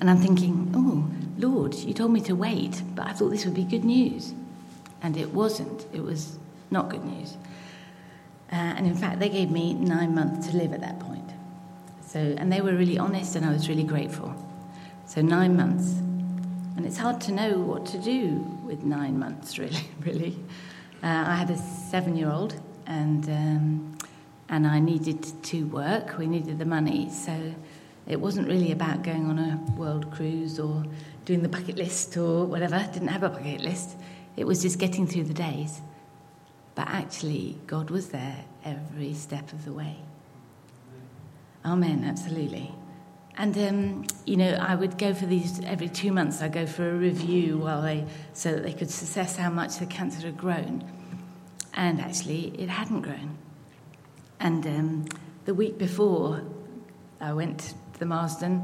And 0.00 0.08
I'm 0.08 0.18
thinking, 0.18 0.72
oh, 0.74 1.10
Lord, 1.38 1.74
you 1.74 1.92
told 1.92 2.12
me 2.12 2.20
to 2.22 2.34
wait, 2.34 2.82
but 2.94 3.06
I 3.06 3.12
thought 3.12 3.30
this 3.30 3.44
would 3.44 3.54
be 3.54 3.64
good 3.64 3.84
news. 3.84 4.32
And 5.02 5.16
it 5.16 5.32
wasn't. 5.32 5.86
It 5.92 6.02
was 6.02 6.38
not 6.70 6.88
good 6.88 7.04
news. 7.04 7.36
Uh, 8.50 8.56
and 8.56 8.86
in 8.86 8.94
fact, 8.94 9.18
they 9.18 9.28
gave 9.28 9.50
me 9.50 9.74
nine 9.74 10.14
months 10.14 10.48
to 10.48 10.56
live 10.56 10.72
at 10.72 10.80
that 10.80 10.98
point. 11.00 11.28
So, 12.06 12.18
and 12.18 12.50
they 12.52 12.60
were 12.60 12.72
really 12.72 12.98
honest, 12.98 13.36
and 13.36 13.44
I 13.44 13.52
was 13.52 13.68
really 13.68 13.84
grateful. 13.84 14.34
So, 15.06 15.20
nine 15.20 15.56
months. 15.56 15.90
And 16.76 16.86
it's 16.86 16.96
hard 16.96 17.20
to 17.22 17.32
know 17.32 17.58
what 17.58 17.84
to 17.86 17.98
do 17.98 18.36
with 18.64 18.84
nine 18.84 19.18
months, 19.18 19.58
really. 19.58 19.88
really. 20.00 20.38
Uh, 21.02 21.24
I 21.26 21.36
had 21.36 21.50
a 21.50 21.56
seven 21.56 22.16
year 22.16 22.30
old, 22.30 22.60
and, 22.86 23.28
um, 23.28 23.98
and 24.48 24.66
I 24.66 24.78
needed 24.78 25.22
to 25.44 25.66
work. 25.66 26.16
We 26.18 26.26
needed 26.26 26.58
the 26.58 26.64
money. 26.64 27.10
So 27.10 27.54
it 28.08 28.20
wasn't 28.20 28.48
really 28.48 28.72
about 28.72 29.02
going 29.02 29.26
on 29.26 29.38
a 29.38 29.56
world 29.78 30.10
cruise 30.10 30.58
or 30.58 30.82
doing 31.26 31.42
the 31.42 31.48
bucket 31.48 31.76
list 31.76 32.16
or 32.16 32.46
whatever. 32.46 32.76
I 32.76 32.86
Didn't 32.86 33.08
have 33.08 33.22
a 33.22 33.28
bucket 33.28 33.60
list. 33.60 33.96
It 34.36 34.46
was 34.46 34.62
just 34.62 34.78
getting 34.78 35.06
through 35.06 35.24
the 35.24 35.34
days. 35.34 35.82
But 36.74 36.88
actually, 36.88 37.58
God 37.66 37.90
was 37.90 38.08
there 38.08 38.44
every 38.64 39.12
step 39.12 39.52
of 39.52 39.64
the 39.66 39.72
way. 39.72 39.96
Amen, 41.64 42.04
absolutely. 42.04 42.72
And 43.36 43.56
um, 43.58 44.04
you 44.24 44.36
know, 44.36 44.52
I 44.52 44.74
would 44.74 44.96
go 44.96 45.12
for 45.12 45.26
these 45.26 45.60
every 45.64 45.88
two 45.88 46.10
months. 46.10 46.40
I'd 46.40 46.52
go 46.52 46.66
for 46.66 46.88
a 46.88 46.94
review 46.94 47.58
while 47.58 47.82
they, 47.82 48.06
so 48.32 48.52
that 48.52 48.62
they 48.62 48.72
could 48.72 48.88
assess 48.88 49.36
how 49.36 49.50
much 49.50 49.78
the 49.78 49.86
cancer 49.86 50.22
had 50.26 50.38
grown. 50.38 50.82
And 51.74 52.00
actually, 52.00 52.54
it 52.58 52.68
hadn't 52.68 53.02
grown. 53.02 53.36
And 54.40 54.66
um, 54.66 55.04
the 55.44 55.54
week 55.54 55.78
before 55.78 56.42
I 57.20 57.32
went 57.32 57.74
the 57.98 58.06
Marsden, 58.06 58.62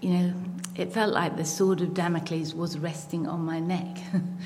you 0.00 0.10
know, 0.10 0.34
it 0.76 0.92
felt 0.92 1.12
like 1.12 1.36
the 1.36 1.44
sword 1.44 1.80
of 1.80 1.94
Damocles 1.94 2.54
was 2.54 2.78
resting 2.78 3.26
on 3.26 3.40
my 3.40 3.60
neck. 3.60 3.98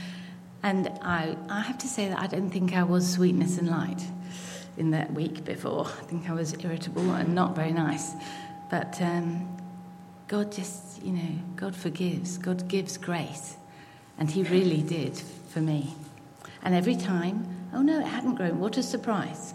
and 0.62 0.88
I, 1.02 1.36
I 1.48 1.60
have 1.60 1.78
to 1.78 1.88
say 1.88 2.08
that 2.08 2.18
I 2.18 2.26
don't 2.26 2.50
think 2.50 2.74
I 2.74 2.82
was 2.82 3.10
sweetness 3.12 3.58
and 3.58 3.68
light 3.68 4.02
in 4.76 4.90
that 4.92 5.12
week 5.12 5.44
before. 5.44 5.86
I 5.86 6.04
think 6.04 6.30
I 6.30 6.32
was 6.32 6.54
irritable 6.62 7.10
and 7.12 7.34
not 7.34 7.56
very 7.56 7.72
nice. 7.72 8.12
But 8.70 9.00
um, 9.02 9.56
God 10.28 10.52
just, 10.52 11.02
you 11.02 11.12
know, 11.12 11.38
God 11.56 11.74
forgives, 11.74 12.38
God 12.38 12.68
gives 12.68 12.96
grace. 12.96 13.56
And 14.18 14.30
He 14.30 14.44
really 14.44 14.82
did 14.82 15.16
for 15.48 15.60
me. 15.60 15.94
And 16.62 16.74
every 16.74 16.96
time, 16.96 17.48
oh 17.74 17.82
no, 17.82 18.00
it 18.00 18.06
hadn't 18.06 18.36
grown. 18.36 18.60
What 18.60 18.76
a 18.76 18.82
surprise. 18.82 19.54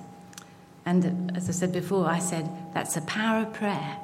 And 0.85 1.35
as 1.35 1.49
I 1.49 1.51
said 1.51 1.71
before, 1.71 2.07
I 2.07 2.19
said, 2.19 2.49
that's 2.73 2.95
the 2.95 3.01
power 3.01 3.43
of 3.43 3.53
prayer. 3.53 3.97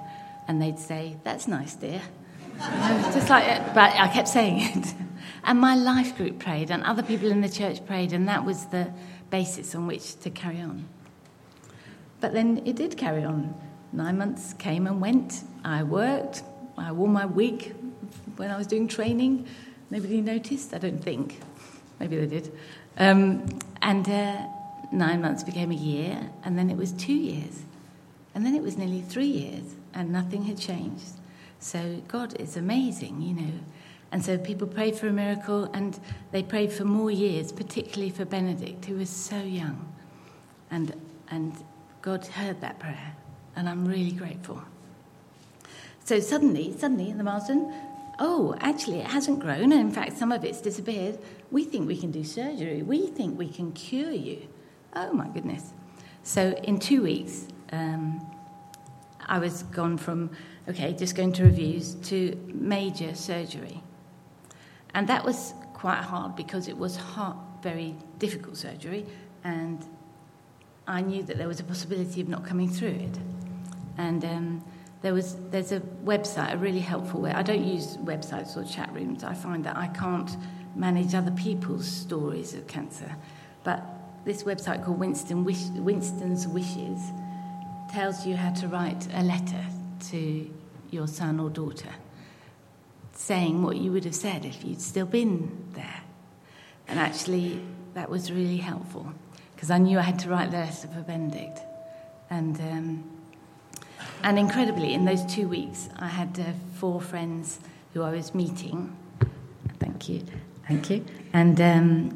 And 0.48 0.62
they'd 0.62 0.80
say, 0.80 1.18
that's 1.24 1.48
nice, 1.48 1.76
dear. 1.76 2.02
just 3.14 3.30
like, 3.30 3.74
but 3.74 3.94
I 3.96 4.08
kept 4.08 4.28
saying 4.28 4.78
it. 4.78 4.94
And 5.44 5.60
my 5.60 5.76
life 5.76 6.16
group 6.18 6.38
prayed, 6.38 6.70
and 6.70 6.84
other 6.84 7.02
people 7.02 7.32
in 7.32 7.42
the 7.42 7.50
church 7.50 7.84
prayed, 7.86 8.14
and 8.14 8.28
that 8.28 8.46
was 8.46 8.66
the 8.66 8.94
basis 9.32 9.74
on 9.74 9.88
which 9.88 10.20
to 10.20 10.30
carry 10.30 10.62
on. 10.62 10.88
But 12.20 12.34
then 12.34 12.62
it 12.66 12.76
did 12.76 12.96
carry 12.96 13.24
on. 13.24 13.56
Nine 13.92 14.18
months 14.20 14.54
came 14.54 14.86
and 14.86 15.02
went. 15.02 15.44
I 15.66 15.82
worked. 15.82 16.44
I 16.78 16.92
wore 16.92 17.08
my 17.08 17.26
wig 17.26 17.76
when 18.36 18.52
I 18.52 18.58
was 18.58 18.68
doing 18.68 18.88
training. 18.88 19.48
Nobody 19.90 20.22
noticed, 20.22 20.74
I 20.74 20.78
don't 20.78 21.04
think. 21.04 21.40
Maybe 22.00 22.18
they 22.18 22.28
did. 22.28 22.58
Um, 22.98 23.46
and 23.82 24.08
uh, 24.08 24.46
nine 24.92 25.22
months 25.22 25.44
became 25.44 25.72
a 25.72 25.76
year, 25.76 26.30
and 26.44 26.58
then 26.58 26.70
it 26.70 26.78
was 26.78 26.92
two 26.92 27.14
years. 27.14 27.64
And 28.36 28.46
then 28.46 28.56
it 28.56 28.62
was 28.62 28.78
nearly 28.78 29.02
three 29.02 29.26
years, 29.26 29.76
and 29.94 30.12
nothing 30.12 30.44
had 30.44 30.58
changed. 30.58 31.12
So 31.60 32.02
God 32.08 32.40
is 32.40 32.58
amazing, 32.58 33.22
you 33.22 33.34
know. 33.34 33.54
And 34.12 34.24
so 34.24 34.38
people 34.38 34.68
prayed 34.68 34.96
for 34.96 35.08
a 35.08 35.14
miracle, 35.14 35.66
and 35.74 35.98
they 36.32 36.44
prayed 36.44 36.74
for 36.74 36.84
more 36.84 37.12
years, 37.12 37.52
particularly 37.52 38.10
for 38.10 38.26
Benedict, 38.26 38.86
who 38.86 38.96
was 38.96 39.10
so 39.10 39.38
young. 39.38 39.94
And, 40.70 40.94
and 41.30 41.54
God 42.02 42.26
heard 42.26 42.62
that 42.62 42.80
prayer 42.80 43.16
and 43.56 43.68
I'm 43.68 43.86
really 43.88 44.12
grateful. 44.12 44.62
So 46.04 46.20
suddenly, 46.20 46.76
suddenly 46.78 47.10
in 47.10 47.18
the 47.18 47.24
Marsden, 47.24 47.74
oh, 48.20 48.56
actually, 48.60 49.00
it 49.00 49.08
hasn't 49.08 49.40
grown, 49.40 49.72
and 49.72 49.82
in 49.82 49.92
fact, 49.92 50.18
some 50.18 50.32
of 50.32 50.44
it's 50.44 50.62
disappeared. 50.62 51.20
We 51.52 51.64
think 51.64 51.88
we 51.88 51.98
can 51.98 52.12
do 52.12 52.24
surgery. 52.24 52.82
We 52.82 53.08
think 53.08 53.38
we 53.38 53.50
can 53.50 53.72
cure 53.72 54.12
you. 54.12 54.48
Oh 54.96 55.14
my 55.14 55.28
goodness! 55.28 55.74
So 56.24 56.52
in 56.64 56.80
two 56.80 57.04
weeks, 57.04 57.48
um, 57.72 58.26
I 59.28 59.40
was 59.40 59.64
gone 59.64 59.98
from 59.98 60.30
okay, 60.68 60.94
just 60.94 61.16
going 61.16 61.34
to 61.34 61.44
reviews 61.44 61.96
to 61.96 62.38
major 62.54 63.16
surgery, 63.16 63.82
and 64.94 65.08
that 65.10 65.26
was 65.26 65.54
quite 65.74 66.02
hard 66.02 66.36
because 66.36 66.68
it 66.68 66.78
was 66.78 66.96
hard, 66.96 67.38
very 67.64 67.96
difficult 68.20 68.58
surgery, 68.58 69.06
and 69.44 69.84
I 70.88 71.02
knew 71.02 71.24
that 71.24 71.38
there 71.38 71.48
was 71.48 71.60
a 71.60 71.64
possibility 71.64 72.22
of 72.22 72.28
not 72.28 72.46
coming 72.46 72.70
through 72.70 72.90
it. 72.90 73.18
And 73.98 74.24
um, 74.26 74.64
there 75.02 75.14
was 75.14 75.36
there's 75.50 75.72
a 75.72 75.80
website, 75.80 76.54
a 76.54 76.58
really 76.58 76.80
helpful 76.80 77.22
way. 77.22 77.32
I 77.32 77.44
don't 77.44 77.64
use 77.64 77.98
websites 77.98 78.58
or 78.58 78.64
chat 78.64 78.94
rooms. 78.94 79.24
I 79.24 79.34
find 79.34 79.64
that 79.66 79.78
I 79.78 79.88
can't 79.88 80.36
manage 80.76 81.14
other 81.14 81.32
people's 81.32 81.88
stories 81.88 82.54
of 82.54 82.68
cancer. 82.68 83.16
But 83.64 83.84
this 84.26 84.44
website 84.44 84.84
called 84.84 85.00
Winston 85.00 85.44
Wish, 85.44 85.66
Winston's 85.76 86.48
Wishes 86.48 87.00
tells 87.94 88.26
you 88.26 88.36
how 88.36 88.52
to 88.54 88.68
write 88.68 89.08
a 89.14 89.24
letter 89.24 89.66
to 90.10 90.50
your 90.92 91.08
son 91.08 91.40
or 91.40 91.50
daughter, 91.50 91.90
saying 93.14 93.64
what 93.64 93.78
you 93.78 93.92
would 93.92 94.06
have 94.06 94.16
said 94.16 94.46
if 94.46 94.64
you'd 94.64 94.82
still 94.82 95.06
been 95.06 95.66
there. 95.74 96.02
And 96.88 97.00
actually, 97.00 97.62
that 97.94 98.10
was 98.10 98.32
really 98.32 98.58
helpful 98.58 99.14
because 99.56 99.70
I 99.70 99.78
knew 99.78 100.00
I 100.00 100.04
had 100.04 100.20
to 100.20 100.30
write 100.30 100.52
the 100.52 100.58
letter 100.58 100.88
for 100.88 101.02
Benedict. 101.02 101.60
And 102.30 102.60
um, 102.62 103.04
and 104.24 104.38
incredibly, 104.40 104.94
in 104.94 105.06
those 105.06 105.26
two 105.26 105.48
weeks, 105.48 105.90
I 105.98 106.08
had 106.08 106.40
uh, 106.40 106.44
four 106.76 107.02
friends 107.02 107.60
who 107.94 108.04
I 108.04 108.12
was 108.12 108.34
meeting. 108.34 108.96
Thank 109.80 110.10
you, 110.10 110.24
thank 110.68 110.90
you. 110.90 111.04
And 111.34 111.60
um, 111.60 112.14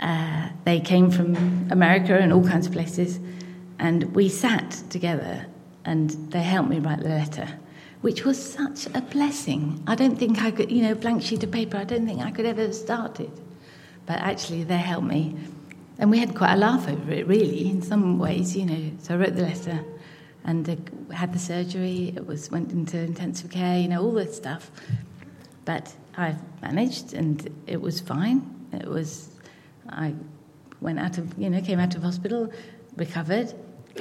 uh, 0.00 0.50
they 0.64 0.80
came 0.80 1.10
from 1.10 1.68
America 1.70 2.16
and 2.16 2.32
all 2.32 2.46
kinds 2.46 2.66
of 2.66 2.72
places. 2.72 3.18
And 3.78 4.14
we 4.14 4.28
sat 4.28 4.82
together 4.90 5.46
and 5.84 6.10
they 6.30 6.42
helped 6.42 6.68
me 6.68 6.78
write 6.78 7.00
the 7.00 7.08
letter, 7.08 7.48
which 8.00 8.24
was 8.24 8.42
such 8.42 8.86
a 8.94 9.00
blessing. 9.00 9.82
I 9.86 9.94
don't 9.94 10.18
think 10.18 10.42
I 10.42 10.50
could, 10.50 10.70
you 10.70 10.82
know, 10.82 10.94
blank 10.94 11.22
sheet 11.22 11.44
of 11.44 11.50
paper, 11.50 11.76
I 11.76 11.84
don't 11.84 12.06
think 12.06 12.20
I 12.20 12.30
could 12.30 12.46
ever 12.46 12.62
have 12.62 12.74
started. 12.74 13.30
But 14.06 14.18
actually, 14.20 14.64
they 14.64 14.76
helped 14.76 15.06
me. 15.06 15.36
And 15.98 16.10
we 16.10 16.18
had 16.18 16.34
quite 16.34 16.54
a 16.54 16.56
laugh 16.56 16.88
over 16.88 17.12
it, 17.12 17.26
really, 17.26 17.68
in 17.68 17.82
some 17.82 18.18
ways, 18.18 18.56
you 18.56 18.66
know. 18.66 18.92
So 19.00 19.14
I 19.14 19.16
wrote 19.18 19.34
the 19.34 19.42
letter 19.42 19.80
and 20.44 20.66
had 21.12 21.32
the 21.32 21.38
surgery. 21.38 22.12
It 22.14 22.26
was 22.26 22.50
went 22.50 22.70
into 22.72 22.98
intensive 22.98 23.50
care, 23.50 23.78
you 23.78 23.88
know, 23.88 24.02
all 24.02 24.12
this 24.12 24.36
stuff. 24.36 24.70
But 25.64 25.92
I 26.16 26.36
managed, 26.62 27.14
and 27.14 27.48
it 27.66 27.80
was 27.80 28.00
fine. 28.00 28.68
It 28.72 28.86
was, 28.86 29.30
I 29.88 30.14
went 30.80 30.98
out 30.98 31.18
of, 31.18 31.36
you 31.38 31.50
know, 31.50 31.60
came 31.60 31.80
out 31.80 31.94
of 31.96 32.02
hospital, 32.02 32.52
recovered. 32.96 33.52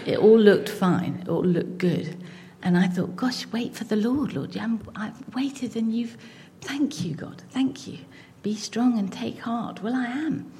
It 0.05 0.17
all 0.17 0.39
looked 0.39 0.69
fine. 0.69 1.19
It 1.21 1.29
all 1.29 1.43
looked 1.43 1.77
good. 1.77 2.17
And 2.61 2.77
I 2.77 2.87
thought, 2.87 3.15
gosh, 3.15 3.45
wait 3.47 3.75
for 3.75 3.83
the 3.83 3.95
Lord, 3.95 4.33
Lord. 4.33 4.57
i 4.57 4.77
I've 4.95 5.35
waited, 5.35 5.75
and 5.75 5.95
you've, 5.95 6.17
thank 6.61 7.03
you, 7.03 7.13
God, 7.13 7.43
thank 7.49 7.87
you. 7.87 7.99
Be 8.41 8.55
strong 8.55 8.97
and 8.97 9.11
take 9.11 9.39
heart. 9.39 9.83
Well, 9.83 9.95
I 9.95 10.05
am. 10.05 10.51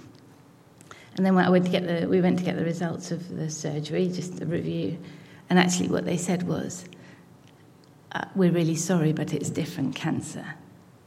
And 1.15 1.25
then 1.25 1.35
when 1.35 1.45
I 1.45 1.49
went 1.49 1.65
to 1.65 1.71
get 1.71 1.87
the, 1.87 2.07
we 2.07 2.21
went 2.21 2.39
to 2.39 2.45
get 2.45 2.57
the 2.57 2.65
results 2.65 3.11
of 3.11 3.35
the 3.35 3.49
surgery, 3.49 4.07
just 4.07 4.41
a 4.41 4.45
review. 4.45 4.99
And 5.49 5.57
actually, 5.57 5.89
what 5.89 6.05
they 6.05 6.17
said 6.17 6.43
was, 6.43 6.85
uh, 8.11 8.25
We're 8.35 8.51
really 8.51 8.75
sorry, 8.75 9.13
but 9.13 9.33
it's 9.33 9.49
different 9.49 9.95
cancer. 9.95 10.45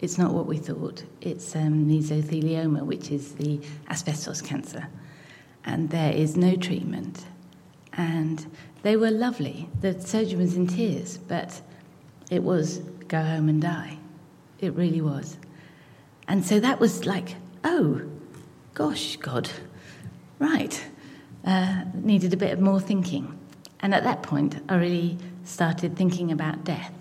It's 0.00 0.16
not 0.16 0.32
what 0.32 0.46
we 0.46 0.56
thought. 0.56 1.04
It's 1.20 1.54
um, 1.56 1.86
mesothelioma, 1.86 2.82
which 2.84 3.10
is 3.10 3.34
the 3.34 3.60
asbestos 3.90 4.40
cancer. 4.40 4.88
And 5.64 5.90
there 5.90 6.12
is 6.12 6.36
no 6.36 6.56
treatment. 6.56 7.24
And 7.98 8.50
they 8.82 8.96
were 8.96 9.10
lovely. 9.10 9.68
The 9.80 10.00
surgeon 10.00 10.38
was 10.38 10.56
in 10.56 10.66
tears, 10.68 11.18
but 11.18 11.60
it 12.30 12.42
was 12.42 12.78
go 13.08 13.20
home 13.20 13.48
and 13.50 13.60
die. 13.60 13.98
It 14.60 14.72
really 14.74 15.00
was. 15.00 15.36
And 16.28 16.44
so 16.44 16.60
that 16.60 16.78
was 16.78 17.04
like, 17.04 17.36
oh, 17.64 18.02
gosh, 18.74 19.16
God, 19.16 19.50
right. 20.38 20.82
Uh, 21.44 21.84
needed 21.94 22.32
a 22.32 22.36
bit 22.36 22.52
of 22.52 22.60
more 22.60 22.80
thinking. 22.80 23.38
And 23.80 23.94
at 23.94 24.04
that 24.04 24.22
point, 24.22 24.60
I 24.68 24.76
really 24.76 25.18
started 25.44 25.96
thinking 25.96 26.30
about 26.30 26.64
death. 26.64 26.92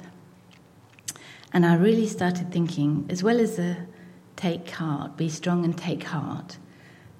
And 1.53 1.65
I 1.65 1.75
really 1.75 2.07
started 2.07 2.51
thinking, 2.51 3.05
as 3.09 3.21
well 3.23 3.39
as 3.39 3.57
the 3.57 3.77
take 4.35 4.69
heart, 4.69 5.17
be 5.17 5.29
strong 5.29 5.65
and 5.65 5.77
take 5.77 6.03
heart, 6.03 6.57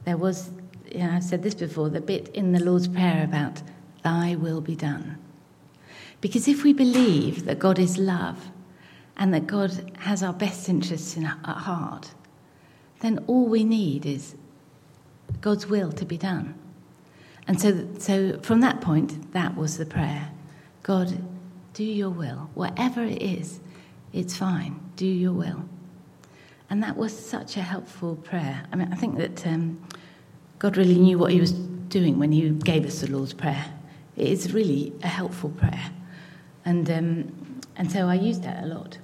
there 0.05 0.17
was, 0.17 0.49
you 0.91 1.00
know, 1.00 1.12
I've 1.12 1.23
said 1.23 1.43
this 1.43 1.56
before, 1.56 1.89
the 1.89 2.02
bit 2.02 2.30
in 2.30 2.52
the 2.52 2.63
Lord's 2.63 2.88
Prayer 2.88 3.23
about, 3.23 3.62
Thy 4.04 4.36
will 4.36 4.62
be 4.62 4.76
done. 4.76 5.17
Because 6.21 6.47
if 6.47 6.63
we 6.63 6.73
believe 6.73 7.45
that 7.45 7.60
God 7.60 7.80
is 7.80 7.97
love 7.97 8.52
and 9.17 9.34
that 9.34 9.47
God 9.47 9.91
has 10.00 10.23
our 10.23 10.34
best 10.34 10.69
interests 10.69 11.17
in, 11.17 11.26
at 11.26 11.45
heart, 11.45 12.12
then 13.02 13.23
all 13.28 13.47
we 13.47 13.63
need 13.63 14.06
is 14.06 14.36
God's 15.41 15.67
will 15.67 15.91
to 15.91 16.06
be 16.06 16.17
done. 16.17 16.56
And 17.47 17.62
so, 17.62 17.88
so 18.00 18.39
from 18.39 18.62
that 18.62 18.82
point, 18.82 19.34
that 19.34 19.56
was 19.56 19.78
the 19.78 19.86
prayer 19.86 20.30
God, 20.84 21.21
do 21.73 21.84
your 21.84 22.10
will. 22.10 22.50
Whatever 22.54 23.04
it 23.04 23.21
is, 23.21 23.60
it's 24.13 24.38
fine. 24.38 24.80
Do 24.95 25.06
your 25.06 25.34
will. 25.34 25.65
And 26.69 26.82
that 26.82 26.95
was 26.95 27.17
such 27.17 27.58
a 27.58 27.62
helpful 27.62 28.15
prayer. 28.15 28.63
I 28.71 28.76
mean, 28.78 28.91
I 28.91 28.95
think 28.95 29.17
that 29.17 29.45
um, 29.45 29.86
God 30.60 30.78
really 30.78 30.98
knew 30.98 31.17
what 31.17 31.32
He 31.32 31.39
was 31.39 31.52
doing 31.52 32.20
when 32.20 32.32
He 32.32 32.50
gave 32.50 32.86
us 32.86 33.02
the 33.02 33.12
Lord's 33.12 33.34
Prayer. 33.34 33.65
It 34.15 34.28
is 34.28 34.54
really 34.54 34.93
a 35.04 35.08
helpful 35.08 35.50
prayer. 35.50 35.91
And, 36.65 36.89
um, 36.89 37.62
and 37.76 37.91
so 37.91 38.08
I 38.08 38.15
used 38.15 38.43
that 38.43 38.63
a 38.63 38.67
lot. 38.67 38.98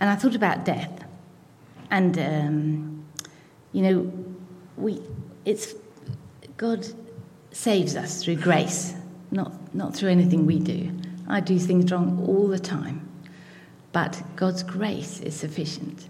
And 0.00 0.10
I 0.10 0.16
thought 0.16 0.34
about 0.34 0.64
death. 0.64 1.04
And, 1.90 2.18
um, 2.18 3.04
you 3.72 3.82
know, 3.82 4.12
we, 4.76 5.00
it's, 5.44 5.74
God 6.56 6.86
saves 7.52 7.94
us 7.94 8.24
through 8.24 8.36
grace, 8.36 8.94
not, 9.30 9.74
not 9.74 9.94
through 9.94 10.10
anything 10.10 10.46
we 10.46 10.58
do. 10.58 10.90
I 11.28 11.40
do 11.40 11.58
things 11.58 11.92
wrong 11.92 12.24
all 12.26 12.48
the 12.48 12.58
time. 12.58 13.08
But 13.92 14.22
God's 14.34 14.62
grace 14.62 15.20
is 15.20 15.36
sufficient. 15.36 16.08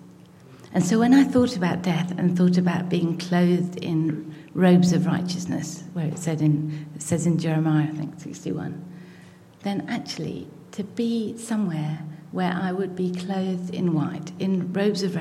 And 0.75 0.85
so 0.85 0.99
when 0.99 1.15
I 1.15 1.23
thought 1.23 1.57
about 1.57 1.83
death 1.83 2.13
and 2.19 2.37
thought 2.37 2.59
about 2.59 2.89
being 2.89 3.17
clothed 3.17 3.77
in 3.77 4.35
robes 4.55 4.93
of 4.93 5.07
righteousness, 5.07 5.85
where 5.93 6.07
it 6.07 6.19
said 6.19 6.43
in 6.43 6.89
it 6.97 7.03
says 7.03 7.27
in 7.27 7.39
Jeremiah, 7.39 7.89
I 7.89 7.97
think 7.97 8.19
61, 8.19 8.85
then 9.63 9.87
actually 9.89 10.49
to 10.73 10.83
be 10.83 11.39
somewhere 11.39 12.01
where 12.33 12.53
I 12.53 12.73
would 12.73 12.97
be 12.97 13.15
clothed 13.15 13.73
in 13.73 13.95
white, 13.95 14.33
in 14.41 14.73
robes 14.73 15.05
of 15.05 15.17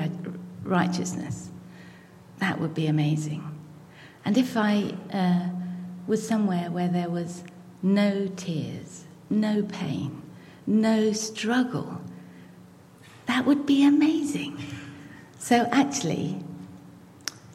righteousness, 0.64 1.50
that 2.38 2.60
would 2.60 2.74
be 2.74 2.88
amazing. 2.88 3.48
And 4.24 4.36
if 4.36 4.56
I 4.56 4.94
uh, 5.12 5.50
was 6.08 6.26
somewhere 6.26 6.72
where 6.72 6.88
there 6.88 7.08
was 7.08 7.44
no 7.80 8.26
tears, 8.34 9.04
no 9.30 9.62
pain, 9.62 10.22
no 10.66 11.12
struggle, 11.12 12.00
that 13.26 13.46
would 13.46 13.64
be 13.64 13.86
amazing. 13.86 14.58
So 15.44 15.68
actually, 15.72 16.42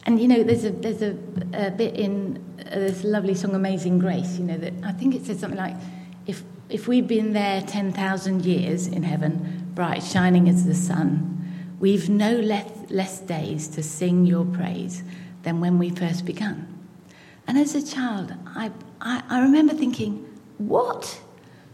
and 0.06 0.20
you 0.20 0.28
know, 0.28 0.44
there's 0.44 0.64
a 0.64 0.70
there's 0.70 1.02
a, 1.02 1.18
a 1.52 1.72
bit 1.72 1.96
in 1.96 2.38
uh, 2.60 2.76
this 2.76 3.02
lovely 3.02 3.34
song 3.34 3.56
"Amazing 3.56 3.98
Grace." 3.98 4.38
You 4.38 4.44
know 4.44 4.58
that 4.58 4.74
I 4.84 4.92
think 4.92 5.16
it 5.16 5.26
says 5.26 5.40
something 5.40 5.58
like, 5.58 5.74
"If 6.24 6.44
if 6.68 6.86
we've 6.86 7.08
been 7.08 7.32
there 7.32 7.62
ten 7.62 7.92
thousand 7.92 8.46
years 8.46 8.86
in 8.86 9.02
heaven, 9.02 9.72
bright 9.74 10.04
shining 10.04 10.48
as 10.48 10.66
the 10.66 10.74
sun, 10.76 11.74
we've 11.80 12.08
no 12.08 12.36
less 12.36 12.70
less 12.90 13.18
days 13.18 13.66
to 13.70 13.82
sing 13.82 14.24
your 14.24 14.44
praise 14.44 15.02
than 15.42 15.58
when 15.58 15.76
we 15.76 15.90
first 15.90 16.24
begun." 16.24 16.68
And 17.48 17.58
as 17.58 17.74
a 17.74 17.84
child, 17.84 18.32
I 18.54 18.70
I, 19.00 19.24
I 19.28 19.40
remember 19.40 19.74
thinking, 19.74 20.24
"What? 20.58 21.20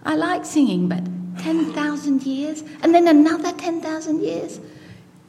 I 0.02 0.14
like 0.16 0.46
singing, 0.46 0.88
but 0.88 1.04
ten 1.36 1.74
thousand 1.74 2.22
years, 2.22 2.64
and 2.82 2.94
then 2.94 3.06
another 3.06 3.52
ten 3.52 3.82
thousand 3.82 4.22
years." 4.22 4.60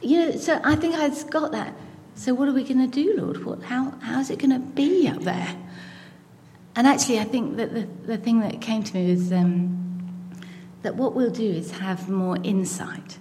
You 0.02 0.20
know, 0.20 0.32
so 0.38 0.60
I 0.64 0.76
think 0.76 0.96
I 0.96 1.04
have 1.04 1.30
got 1.30 1.52
that. 1.52 1.74
So 2.16 2.34
what 2.34 2.48
are 2.48 2.54
we 2.54 2.64
going 2.64 2.80
to 2.80 2.88
do, 2.88 3.16
Lord? 3.18 3.46
What, 3.46 3.64
how, 3.64 3.94
how's 4.02 4.30
it 4.30 4.40
going 4.40 4.52
to 4.52 4.60
be 4.60 5.08
up 5.08 5.22
there? 5.22 5.56
And 6.76 6.88
actually, 6.88 7.20
I 7.20 7.24
think 7.24 7.58
that 7.58 7.74
the, 7.74 7.88
the 8.06 8.18
thing 8.18 8.40
that 8.42 8.62
came 8.62 8.84
to 8.84 8.94
me 8.94 9.12
was 9.12 9.32
um, 9.32 10.32
that 10.84 10.96
what 10.96 11.16
we'll 11.16 11.32
do 11.32 11.50
is 11.50 11.72
have 11.72 12.10
more 12.10 12.38
insight. 12.44 13.18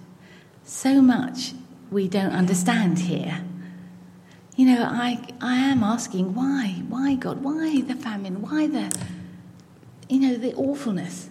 So 0.63 1.01
much 1.01 1.53
we 1.91 2.07
don't 2.07 2.31
understand 2.31 2.99
here. 2.99 3.43
You 4.55 4.65
know, 4.65 4.83
I, 4.83 5.27
I 5.41 5.55
am 5.55 5.83
asking 5.83 6.33
why? 6.33 6.83
Why, 6.87 7.15
God? 7.15 7.43
Why 7.43 7.81
the 7.81 7.95
famine? 7.95 8.41
Why 8.41 8.67
the, 8.67 8.91
you 10.09 10.19
know, 10.19 10.35
the 10.35 10.53
awfulness? 10.55 11.29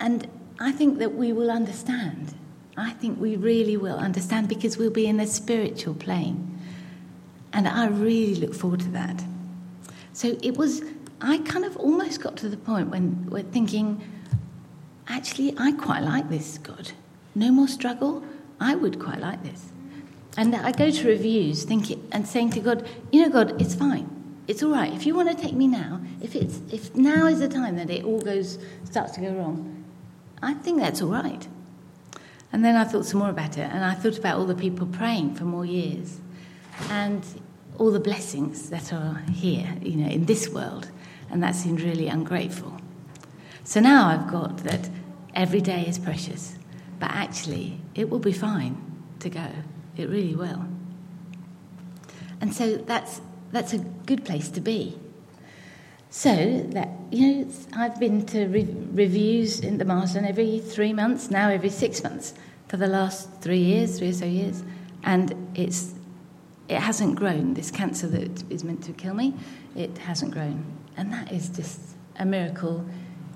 And 0.00 0.28
I 0.58 0.72
think 0.72 0.98
that 0.98 1.14
we 1.14 1.32
will 1.32 1.50
understand 1.50 2.34
I 2.76 2.90
think 2.90 3.20
we 3.20 3.36
really 3.36 3.76
will 3.76 3.98
understand 3.98 4.48
because 4.48 4.78
we'll 4.78 4.90
be 4.90 5.06
in 5.06 5.20
a 5.20 5.26
spiritual 5.26 5.94
plane. 5.94 6.58
And 7.52 7.68
I 7.68 7.86
really 7.88 8.34
look 8.36 8.54
forward 8.54 8.80
to 8.80 8.88
that. 8.90 9.22
So 10.14 10.36
it 10.42 10.56
was, 10.56 10.82
I 11.20 11.38
kind 11.38 11.64
of 11.64 11.76
almost 11.76 12.20
got 12.20 12.36
to 12.38 12.48
the 12.48 12.56
point 12.56 12.88
when 12.88 13.26
we're 13.28 13.42
thinking, 13.42 14.02
actually, 15.08 15.54
I 15.58 15.72
quite 15.72 16.00
like 16.00 16.30
this, 16.30 16.58
God. 16.58 16.92
No 17.34 17.50
more 17.50 17.68
struggle. 17.68 18.24
I 18.60 18.74
would 18.74 18.98
quite 18.98 19.20
like 19.20 19.42
this. 19.42 19.72
And 20.36 20.54
I 20.54 20.72
go 20.72 20.90
to 20.90 21.08
reviews 21.08 21.64
thinking 21.64 22.08
and 22.10 22.26
saying 22.26 22.50
to 22.50 22.60
God, 22.60 22.88
you 23.10 23.22
know, 23.22 23.28
God, 23.28 23.60
it's 23.60 23.74
fine. 23.74 24.08
It's 24.48 24.62
all 24.62 24.70
right. 24.70 24.92
If 24.92 25.04
you 25.04 25.14
want 25.14 25.28
to 25.28 25.34
take 25.34 25.54
me 25.54 25.66
now, 25.66 26.00
if 26.20 26.34
it's 26.34 26.60
if 26.72 26.94
now 26.96 27.26
is 27.26 27.40
the 27.40 27.48
time 27.48 27.76
that 27.76 27.90
it 27.90 28.04
all 28.04 28.20
goes 28.20 28.58
starts 28.84 29.12
to 29.12 29.20
go 29.20 29.32
wrong, 29.32 29.84
I 30.42 30.54
think 30.54 30.80
that's 30.80 31.02
all 31.02 31.10
right. 31.10 31.46
And 32.52 32.64
then 32.64 32.76
I 32.76 32.84
thought 32.84 33.06
some 33.06 33.20
more 33.20 33.30
about 33.30 33.56
it, 33.56 33.68
and 33.72 33.84
I 33.84 33.94
thought 33.94 34.18
about 34.18 34.38
all 34.38 34.44
the 34.44 34.54
people 34.54 34.86
praying 34.86 35.34
for 35.34 35.44
more 35.44 35.64
years, 35.64 36.20
and 36.90 37.24
all 37.78 37.90
the 37.90 38.00
blessings 38.00 38.68
that 38.70 38.92
are 38.92 39.22
here, 39.32 39.74
you 39.80 39.96
know, 39.96 40.08
in 40.08 40.26
this 40.26 40.48
world, 40.50 40.90
and 41.30 41.42
that 41.42 41.54
seemed 41.54 41.80
really 41.80 42.08
ungrateful. 42.08 42.76
So 43.64 43.80
now 43.80 44.08
I've 44.08 44.30
got 44.30 44.58
that 44.58 44.90
every 45.34 45.60
day 45.60 45.86
is 45.86 45.98
precious, 45.98 46.56
but 46.98 47.10
actually 47.10 47.80
it 47.94 48.10
will 48.10 48.18
be 48.18 48.32
fine 48.32 48.76
to 49.20 49.30
go. 49.30 49.48
It 49.96 50.08
really 50.08 50.34
will. 50.34 50.66
And 52.40 52.52
so 52.52 52.76
that's 52.76 53.20
that's 53.52 53.72
a 53.72 53.78
good 53.78 54.24
place 54.24 54.48
to 54.50 54.60
be. 54.60 54.98
So 56.12 56.62
that 56.72 56.90
you 57.10 57.36
know, 57.36 57.50
I've 57.74 57.98
been 57.98 58.26
to 58.26 58.44
re- 58.44 58.68
reviews 58.92 59.60
in 59.60 59.78
the 59.78 59.86
Marsden 59.86 60.26
every 60.26 60.58
three 60.58 60.92
months 60.92 61.30
now, 61.30 61.48
every 61.48 61.70
six 61.70 62.02
months 62.02 62.34
for 62.68 62.76
the 62.76 62.86
last 62.86 63.30
three 63.40 63.60
years, 63.60 63.98
three 63.98 64.10
or 64.10 64.12
so 64.12 64.26
years, 64.26 64.62
and 65.04 65.34
it's 65.54 65.94
it 66.68 66.76
hasn't 66.76 67.16
grown. 67.16 67.54
This 67.54 67.70
cancer 67.70 68.06
that 68.08 68.44
is 68.52 68.62
meant 68.62 68.84
to 68.84 68.92
kill 68.92 69.14
me, 69.14 69.32
it 69.74 69.96
hasn't 69.96 70.32
grown, 70.32 70.62
and 70.98 71.10
that 71.14 71.32
is 71.32 71.48
just 71.48 71.80
a 72.18 72.26
miracle. 72.26 72.84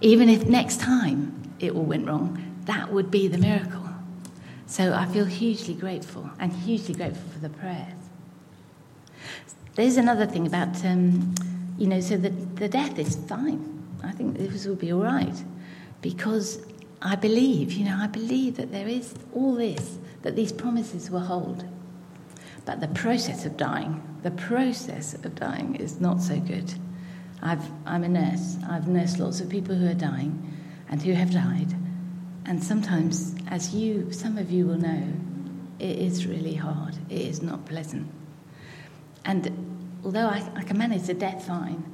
Even 0.02 0.28
if 0.28 0.44
next 0.44 0.78
time 0.78 1.54
it 1.58 1.72
all 1.72 1.82
went 1.82 2.06
wrong, 2.06 2.44
that 2.66 2.92
would 2.92 3.10
be 3.10 3.26
the 3.26 3.38
miracle. 3.38 3.88
So 4.66 4.92
I 4.92 5.06
feel 5.06 5.24
hugely 5.24 5.72
grateful 5.72 6.28
and 6.38 6.52
hugely 6.52 6.94
grateful 6.94 7.26
for 7.32 7.38
the 7.38 7.48
prayers. 7.48 7.94
There's 9.76 9.96
another 9.96 10.26
thing 10.26 10.46
about. 10.46 10.84
Um, 10.84 11.34
you 11.78 11.86
know, 11.86 12.00
so 12.00 12.16
the, 12.16 12.30
the 12.30 12.68
death 12.68 12.98
is 12.98 13.16
fine. 13.16 13.72
I 14.02 14.12
think 14.12 14.38
this 14.38 14.66
will 14.66 14.76
be 14.76 14.92
all 14.92 15.02
right 15.02 15.44
because 16.00 16.64
I 17.02 17.16
believe, 17.16 17.72
you 17.72 17.84
know, 17.84 17.96
I 17.98 18.06
believe 18.06 18.56
that 18.56 18.72
there 18.72 18.88
is 18.88 19.14
all 19.34 19.54
this, 19.54 19.98
that 20.22 20.36
these 20.36 20.52
promises 20.52 21.10
will 21.10 21.20
hold. 21.20 21.64
But 22.64 22.80
the 22.80 22.88
process 22.88 23.44
of 23.44 23.56
dying, 23.56 24.02
the 24.22 24.30
process 24.32 25.14
of 25.14 25.34
dying 25.34 25.76
is 25.76 26.00
not 26.00 26.20
so 26.20 26.38
good. 26.40 26.72
I've, 27.42 27.70
I'm 27.84 28.02
a 28.02 28.08
nurse. 28.08 28.56
I've 28.68 28.88
nursed 28.88 29.18
lots 29.18 29.40
of 29.40 29.48
people 29.48 29.74
who 29.74 29.88
are 29.88 29.94
dying 29.94 30.56
and 30.88 31.00
who 31.02 31.12
have 31.12 31.32
died. 31.32 31.74
And 32.44 32.62
sometimes, 32.62 33.34
as 33.48 33.74
you, 33.74 34.12
some 34.12 34.38
of 34.38 34.50
you 34.50 34.66
will 34.66 34.78
know, 34.78 35.12
it 35.78 35.98
is 35.98 36.26
really 36.26 36.54
hard. 36.54 36.96
It 37.10 37.20
is 37.20 37.42
not 37.42 37.66
pleasant. 37.66 38.10
And 39.24 39.65
although 40.06 40.28
I, 40.28 40.48
I 40.54 40.62
can 40.62 40.78
manage 40.78 41.02
the 41.02 41.14
death 41.14 41.48
fine, 41.48 41.84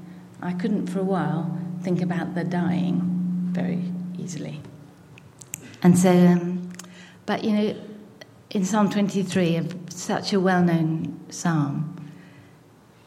I 0.42 0.52
couldn't 0.52 0.86
for 0.88 1.00
a 1.00 1.04
while 1.04 1.58
think 1.80 2.02
about 2.02 2.34
the 2.34 2.44
dying 2.44 3.00
very 3.52 3.82
easily. 4.18 4.60
And 5.82 5.98
so, 5.98 6.10
um, 6.10 6.70
but 7.24 7.42
you 7.42 7.52
know, 7.52 7.76
in 8.50 8.66
Psalm 8.66 8.90
23, 8.90 9.66
such 9.88 10.34
a 10.34 10.40
well 10.40 10.62
known 10.62 11.20
psalm, 11.30 12.10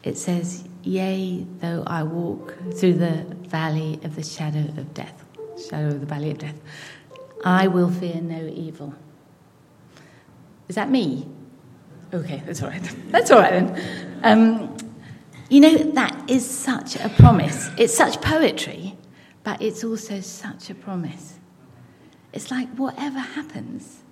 it 0.02 0.18
says, 0.18 0.64
Yea, 0.82 1.46
though 1.60 1.84
I 1.86 2.02
walk 2.02 2.56
through 2.74 2.94
the 2.94 3.24
valley 3.48 4.00
of 4.02 4.16
the 4.16 4.24
shadow 4.24 4.58
of 4.76 4.92
death, 4.92 5.24
shadow 5.70 5.88
of 5.88 6.00
the 6.00 6.06
valley 6.06 6.32
of 6.32 6.38
death, 6.38 6.58
I 7.44 7.68
will 7.68 7.92
fear 7.92 8.20
no 8.20 8.44
evil. 8.48 8.92
Is 10.68 10.74
that 10.74 10.90
me? 10.90 11.28
Okay, 12.12 12.42
that's 12.44 12.60
all 12.60 12.70
right. 12.70 12.82
That's 13.10 13.30
all 13.30 13.40
right 13.40 13.52
then. 13.52 14.20
Um, 14.22 14.76
you 15.48 15.60
know, 15.60 15.76
that 15.92 16.28
is 16.28 16.48
such 16.48 16.96
a 16.96 17.08
promise. 17.08 17.70
It's 17.78 17.96
such 17.96 18.20
poetry, 18.20 18.96
but 19.44 19.62
it's 19.62 19.84
also 19.84 20.20
such 20.20 20.70
a 20.70 20.74
promise. 20.74 21.38
It's 22.32 22.50
like, 22.50 22.68
whatever 22.76 23.18
happens, 23.18 24.02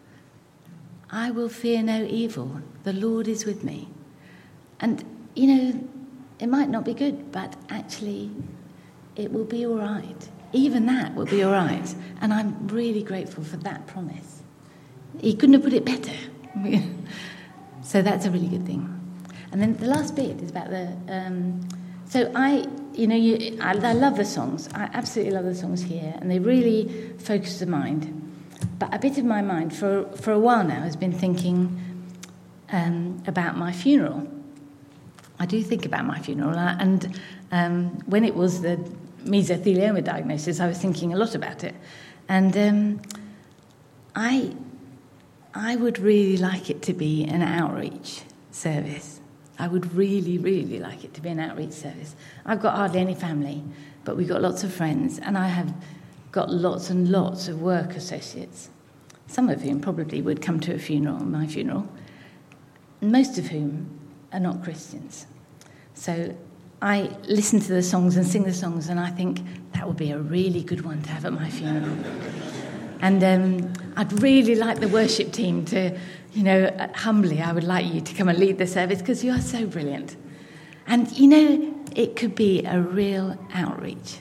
I 1.11 1.31
will 1.31 1.49
fear 1.49 1.83
no 1.83 2.05
evil. 2.05 2.63
The 2.85 2.93
Lord 2.93 3.29
is 3.29 3.45
with 3.45 3.65
me. 3.65 3.89
And, 4.81 5.05
you 5.35 5.47
know, 5.47 5.89
it 6.39 6.47
might 6.47 6.69
not 6.69 6.85
be 6.85 6.95
good, 6.95 7.33
but 7.33 7.57
actually, 7.69 8.31
it 9.17 9.33
will 9.33 9.45
be 9.45 9.67
all 9.67 9.77
right. 9.77 10.29
Even 10.53 10.87
that 10.87 11.15
will 11.15 11.27
be 11.27 11.43
all 11.43 11.53
right. 11.53 11.95
And 12.21 12.33
I'm 12.33 12.69
really 12.69 13.03
grateful 13.03 13.43
for 13.43 13.57
that 13.59 13.87
promise. 13.87 14.43
He 15.21 15.35
couldn't 15.35 15.55
have 15.55 15.63
put 15.63 15.73
it 15.73 15.85
better. 15.85 16.13
so 17.83 18.03
that's 18.03 18.25
a 18.25 18.31
really 18.31 18.49
good 18.49 18.67
thing. 18.67 19.04
And 19.55 19.63
then 19.63 19.77
the 19.77 19.87
last 19.87 20.17
bit 20.17 20.43
is 20.43 20.51
about 20.51 20.71
the. 20.71 20.93
Um, 21.07 21.69
so 22.09 22.29
I, 22.35 22.67
you 22.93 23.07
know, 23.07 23.15
you, 23.15 23.57
I, 23.61 23.71
I, 23.71 23.93
love 23.93 24.17
the 24.17 24.25
songs. 24.25 24.69
I 24.75 24.91
absolutely 24.93 25.33
love 25.33 25.45
the 25.45 25.55
songs 25.55 25.81
here, 25.81 26.13
and 26.19 26.29
they 26.29 26.41
really 26.41 27.15
focus 27.19 27.61
the 27.61 27.67
mind. 27.67 28.11
But 28.81 28.93
a 28.93 28.99
bit 28.99 29.17
of 29.17 29.25
my 29.25 29.43
mind, 29.43 29.73
for 29.73 30.07
for 30.17 30.33
a 30.33 30.41
while 30.41 30.65
now, 30.65 30.83
has 30.83 30.97
been 30.97 31.13
thinking, 31.13 31.81
um, 32.73 33.23
about 33.29 33.57
my 33.57 33.71
funeral. 33.71 34.27
I 35.39 35.47
do 35.47 35.63
think 35.63 35.87
about 35.87 36.05
my 36.05 36.19
funeral, 36.19 36.59
uh, 36.59 36.77
and 36.81 37.21
um, 37.53 37.91
when 38.07 38.25
it 38.25 38.35
was 38.35 38.61
the 38.61 38.77
mesothelioma 39.23 40.03
diagnosis, 40.03 40.59
I 40.59 40.67
was 40.67 40.79
thinking 40.79 41.13
a 41.13 41.17
lot 41.17 41.37
about 41.37 41.63
it. 41.63 41.77
And 42.29 42.57
um, 42.57 43.03
I, 44.17 44.53
I 45.55 45.77
would 45.77 46.01
really 46.01 46.39
like 46.39 46.71
it 46.71 46.83
to 46.83 46.93
be 46.93 47.23
an 47.23 47.43
outreach 47.43 48.23
service. 48.51 49.14
I 49.59 49.69
would 49.69 49.95
really, 49.95 50.39
really 50.39 50.79
like 50.79 51.05
it 51.05 51.15
to 51.15 51.21
be 51.21 51.29
an 51.29 51.39
outreach 51.39 51.73
service. 51.73 52.17
I've 52.45 52.61
got 52.61 52.77
hardly 52.77 53.01
any 53.01 53.15
family, 53.15 53.63
but 54.05 54.17
we've 54.17 54.29
got 54.29 54.43
lots 54.43 54.65
of 54.65 54.73
friends, 54.73 55.19
and 55.19 55.39
I 55.39 55.49
have 55.49 55.73
got 56.33 56.51
lots 56.51 56.91
and 56.91 57.09
lots 57.09 57.47
of 57.47 57.63
work 57.63 57.95
associates, 57.95 58.71
some 59.29 59.49
of 59.49 59.63
whom 59.63 59.81
probably 59.81 60.21
would 60.21 60.43
come 60.43 60.59
to 60.61 60.75
a 60.75 60.79
funeral, 60.79 61.21
my 61.25 61.47
funeral, 61.47 61.89
most 63.01 63.39
of 63.39 63.47
whom 63.47 63.89
are 64.33 64.41
not 64.41 64.65
Christians. 64.65 65.27
So 65.95 66.37
I 66.83 67.17
listen 67.29 67.61
to 67.61 67.69
the 67.69 67.83
songs 67.83 68.17
and 68.17 68.27
sing 68.27 68.43
the 68.43 68.53
songs, 68.53 68.89
and 68.89 68.99
I 68.99 69.11
think 69.11 69.41
that 69.73 69.87
would 69.87 69.97
be 69.97 70.11
a 70.11 70.19
really 70.19 70.63
good 70.63 70.85
one 70.85 71.01
to 71.03 71.11
have 71.11 71.25
at 71.25 71.33
my 71.33 71.49
funeral. 71.49 71.97
And 73.05 73.23
um, 73.23 73.73
I'd 73.97 74.23
really 74.23 74.55
like 74.55 74.81
the 74.81 74.89
worship 74.89 75.31
team 75.31 75.67
to, 75.67 75.95
you 76.33 76.43
know, 76.43 76.71
humbly, 76.95 77.43
I 77.43 77.53
would 77.53 77.63
like 77.63 77.85
you 77.85 78.01
to 78.01 78.15
come 78.15 78.31
and 78.31 78.39
lead 78.39 78.57
the 78.57 78.67
service 78.67 79.01
because 79.01 79.23
you 79.23 79.31
are 79.31 79.43
so 79.43 79.67
brilliant. 79.67 80.17
And, 80.87 81.13
you 81.13 81.29
know, 81.29 81.75
it 81.95 82.17
could 82.17 82.35
be 82.35 82.65
a 82.65 82.81
real 82.81 83.39
outreach. 83.53 84.21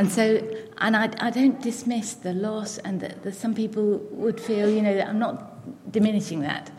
And 0.00 0.10
so, 0.10 0.44
and 0.78 0.96
I, 0.96 1.10
I 1.20 1.30
don't 1.30 1.62
dismiss 1.62 2.14
the 2.14 2.32
loss, 2.32 2.78
and 2.78 3.00
that 3.02 3.34
some 3.36 3.54
people 3.54 3.98
would 4.10 4.40
feel, 4.40 4.68
you 4.68 4.82
know, 4.82 4.96
that 4.96 5.06
I'm 5.06 5.20
not 5.20 5.92
diminishing 5.92 6.40
that. 6.40 6.72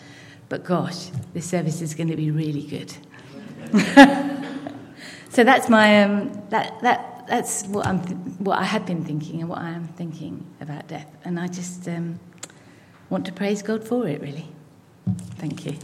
But 0.50 0.66
gosh, 0.66 1.06
this 1.34 1.50
service 1.50 1.80
is 1.82 1.94
going 1.94 2.10
to 2.10 2.18
be 2.18 2.32
really 2.32 2.64
good. 2.64 2.92
so 5.30 5.46
that's 5.46 5.70
my 5.70 6.04
um, 6.04 6.34
that 6.50 6.82
that 6.82 7.13
that's 7.28 7.66
what 7.68 7.86
I'm 7.86 8.04
th- 8.04 8.18
what 8.40 8.60
I 8.60 8.64
have 8.64 8.86
been 8.86 9.04
thinking 9.04 9.42
and 9.42 9.50
what 9.50 9.60
I 9.60 9.70
am 9.70 9.88
thinking 9.90 10.46
about 10.62 10.88
death, 10.88 11.08
and 11.24 11.40
I 11.40 11.48
just 11.48 11.88
um, 11.88 12.20
want 13.10 13.26
to 13.26 13.32
praise 13.32 13.62
God 13.62 13.84
for 13.84 14.08
it. 14.08 14.22
Really, 14.22 14.48
thank 15.38 15.66
you. 15.66 15.78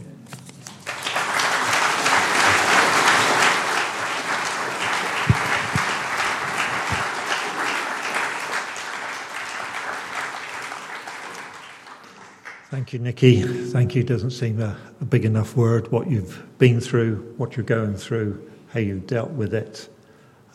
Thank 12.70 12.92
you, 12.92 13.00
Nikki. 13.00 13.42
Thank 13.42 13.96
you 13.96 14.04
doesn't 14.04 14.30
seem 14.30 14.60
a, 14.60 14.76
a, 15.00 15.04
big 15.04 15.24
enough 15.24 15.56
word. 15.56 15.90
What 15.90 16.08
you've 16.08 16.40
been 16.58 16.80
through, 16.80 17.34
what 17.36 17.56
you're 17.56 17.66
going 17.66 17.96
through, 17.96 18.48
how 18.72 18.78
you've 18.78 19.08
dealt 19.08 19.30
with 19.30 19.52
it. 19.54 19.88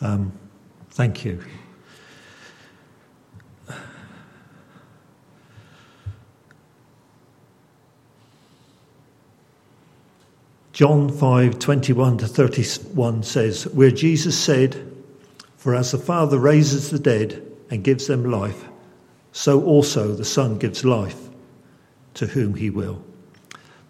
Um, 0.00 0.32
thank 0.96 1.26
you. 1.26 1.42
John 10.72 11.10
5 11.10 11.58
21 11.58 12.18
to 12.18 12.26
31 12.26 13.22
says, 13.22 13.66
Where 13.68 13.90
Jesus 13.90 14.38
said, 14.38 14.90
For 15.58 15.74
as 15.74 15.92
the 15.92 15.98
Father 15.98 16.38
raises 16.38 16.90
the 16.90 16.98
dead 16.98 17.42
and 17.70 17.84
gives 17.84 18.06
them 18.06 18.30
life, 18.30 18.64
so 19.32 19.62
also 19.64 20.14
the 20.14 20.24
Son 20.24 20.56
gives 20.56 20.82
life 20.82 21.28
to 22.14 22.26
whom 22.26 22.54
he 22.54 22.70
will. 22.70 23.02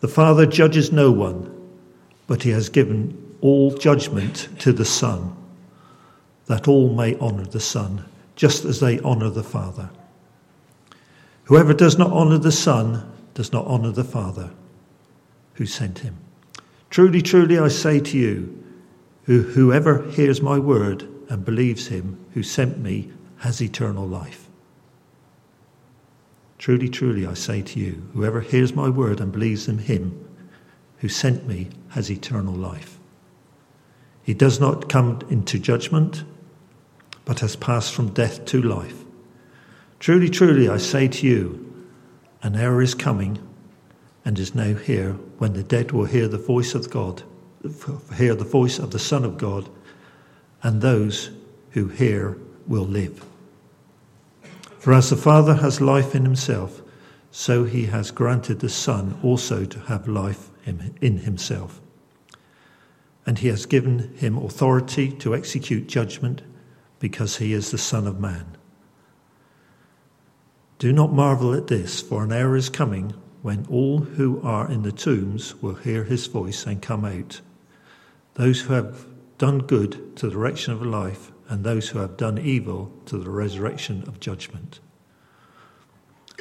The 0.01 0.09
Father 0.09 0.45
judges 0.45 0.90
no 0.90 1.12
one, 1.12 1.53
but 2.27 2.42
he 2.42 2.51
has 2.51 2.69
given 2.69 3.37
all 3.40 3.71
judgment 3.77 4.49
to 4.59 4.73
the 4.73 4.85
Son, 4.85 5.37
that 6.46 6.68
all 6.68 6.92
may 6.92 7.16
honour 7.16 7.44
the 7.44 7.61
Son, 7.61 8.04
just 8.35 8.64
as 8.64 8.80
they 8.80 9.00
honour 9.00 9.30
the 9.30 9.42
Father. 9.42 9.90
Whoever 11.44 11.74
does 11.74 11.96
not 11.98 12.11
honour 12.11 12.38
the 12.38 12.52
Son 12.52 13.12
does 13.35 13.52
not 13.52 13.66
honour 13.66 13.92
the 13.92 14.04
Father 14.04 14.50
who 15.54 15.66
sent 15.66 16.00
him. 16.00 16.16
Truly, 16.90 17.22
truly, 17.22 17.59
I 17.59 17.68
say 17.68 18.00
to 18.00 18.18
you, 18.18 18.64
whoever 19.24 20.09
hears 20.11 20.40
my 20.40 20.59
word 20.59 21.09
and 21.28 21.44
believes 21.44 21.88
him 21.88 22.24
who 22.32 22.42
sent 22.42 22.78
me 22.78 23.11
has 23.38 23.61
eternal 23.61 24.06
life. 24.06 24.48
Truly, 26.59 26.88
truly, 26.88 27.26
I 27.26 27.35
say 27.35 27.62
to 27.62 27.80
you, 27.80 28.09
whoever 28.12 28.40
hears 28.40 28.74
my 28.74 28.88
word 28.88 29.20
and 29.20 29.32
believes 29.32 29.68
in 29.68 29.78
him 29.78 30.26
who 30.98 31.09
sent 31.09 31.46
me 31.46 31.68
has 31.90 32.11
eternal 32.11 32.54
life. 32.54 32.98
He 34.22 34.35
does 34.35 34.59
not 34.59 34.88
come 34.88 35.20
into 35.28 35.59
judgment, 35.59 36.24
but 37.26 37.40
has 37.40 37.56
passed 37.56 37.92
from 37.92 38.14
death 38.14 38.46
to 38.46 38.62
life. 38.62 39.04
Truly, 39.98 40.30
truly, 40.30 40.68
I 40.68 40.78
say 40.78 41.08
to 41.08 41.26
you, 41.26 41.62
an 42.42 42.56
hour 42.56 42.80
is 42.80 42.94
coming 42.94 43.38
and 44.24 44.38
is 44.38 44.54
now 44.54 44.74
here 44.74 45.12
when 45.38 45.52
the 45.52 45.62
dead 45.62 45.92
will 45.92 46.04
hear 46.04 46.28
the 46.28 46.38
voice 46.38 46.74
of 46.74 46.88
God, 46.88 47.22
hear 48.16 48.34
the 48.34 48.44
voice 48.44 48.78
of 48.78 48.92
the 48.92 48.98
Son 48.98 49.24
of 49.24 49.36
God, 49.38 49.68
and 50.62 50.80
those 50.80 51.30
who 51.72 51.88
hear 51.88 52.38
will 52.66 52.84
live. 52.84 53.24
For 54.78 54.92
as 54.92 55.10
the 55.10 55.16
Father 55.16 55.54
has 55.54 55.80
life 55.80 56.14
in 56.14 56.24
himself, 56.24 56.80
so 57.32 57.64
he 57.64 57.86
has 57.86 58.12
granted 58.12 58.60
the 58.60 58.68
Son 58.68 59.18
also 59.22 59.64
to 59.64 59.80
have 59.80 60.06
life 60.06 60.50
in 60.64 61.18
himself. 61.18 61.80
And 63.26 63.38
he 63.38 63.48
has 63.48 63.66
given 63.66 64.14
him 64.16 64.38
authority 64.38 65.10
to 65.10 65.34
execute 65.34 65.88
judgment 65.88 66.42
because 66.98 67.37
he 67.37 67.52
is 67.52 67.70
the 67.70 67.78
Son 67.78 68.06
of 68.06 68.18
Man. 68.20 68.56
Do 70.78 70.92
not 70.92 71.12
marvel 71.12 71.54
at 71.54 71.68
this, 71.68 72.00
for 72.00 72.24
an 72.24 72.32
hour 72.32 72.56
is 72.56 72.68
coming 72.68 73.14
when 73.42 73.66
all 73.70 73.98
who 73.98 74.40
are 74.42 74.70
in 74.70 74.82
the 74.82 74.92
tombs 74.92 75.54
will 75.62 75.74
hear 75.74 76.04
his 76.04 76.26
voice 76.26 76.66
and 76.66 76.82
come 76.82 77.04
out. 77.04 77.40
Those 78.35 78.62
who 78.62 78.74
have 78.74 79.06
done 79.38 79.61
good 79.61 80.16
to 80.16 80.26
the 80.26 80.32
direction 80.32 80.72
of 80.72 80.82
life, 80.82 81.32
and 81.48 81.62
those 81.62 81.88
who 81.90 82.00
have 82.00 82.16
done 82.16 82.38
evil 82.38 82.92
to 83.06 83.18
the 83.18 83.30
resurrection 83.30 84.02
of 84.06 84.20
judgment. 84.20 84.80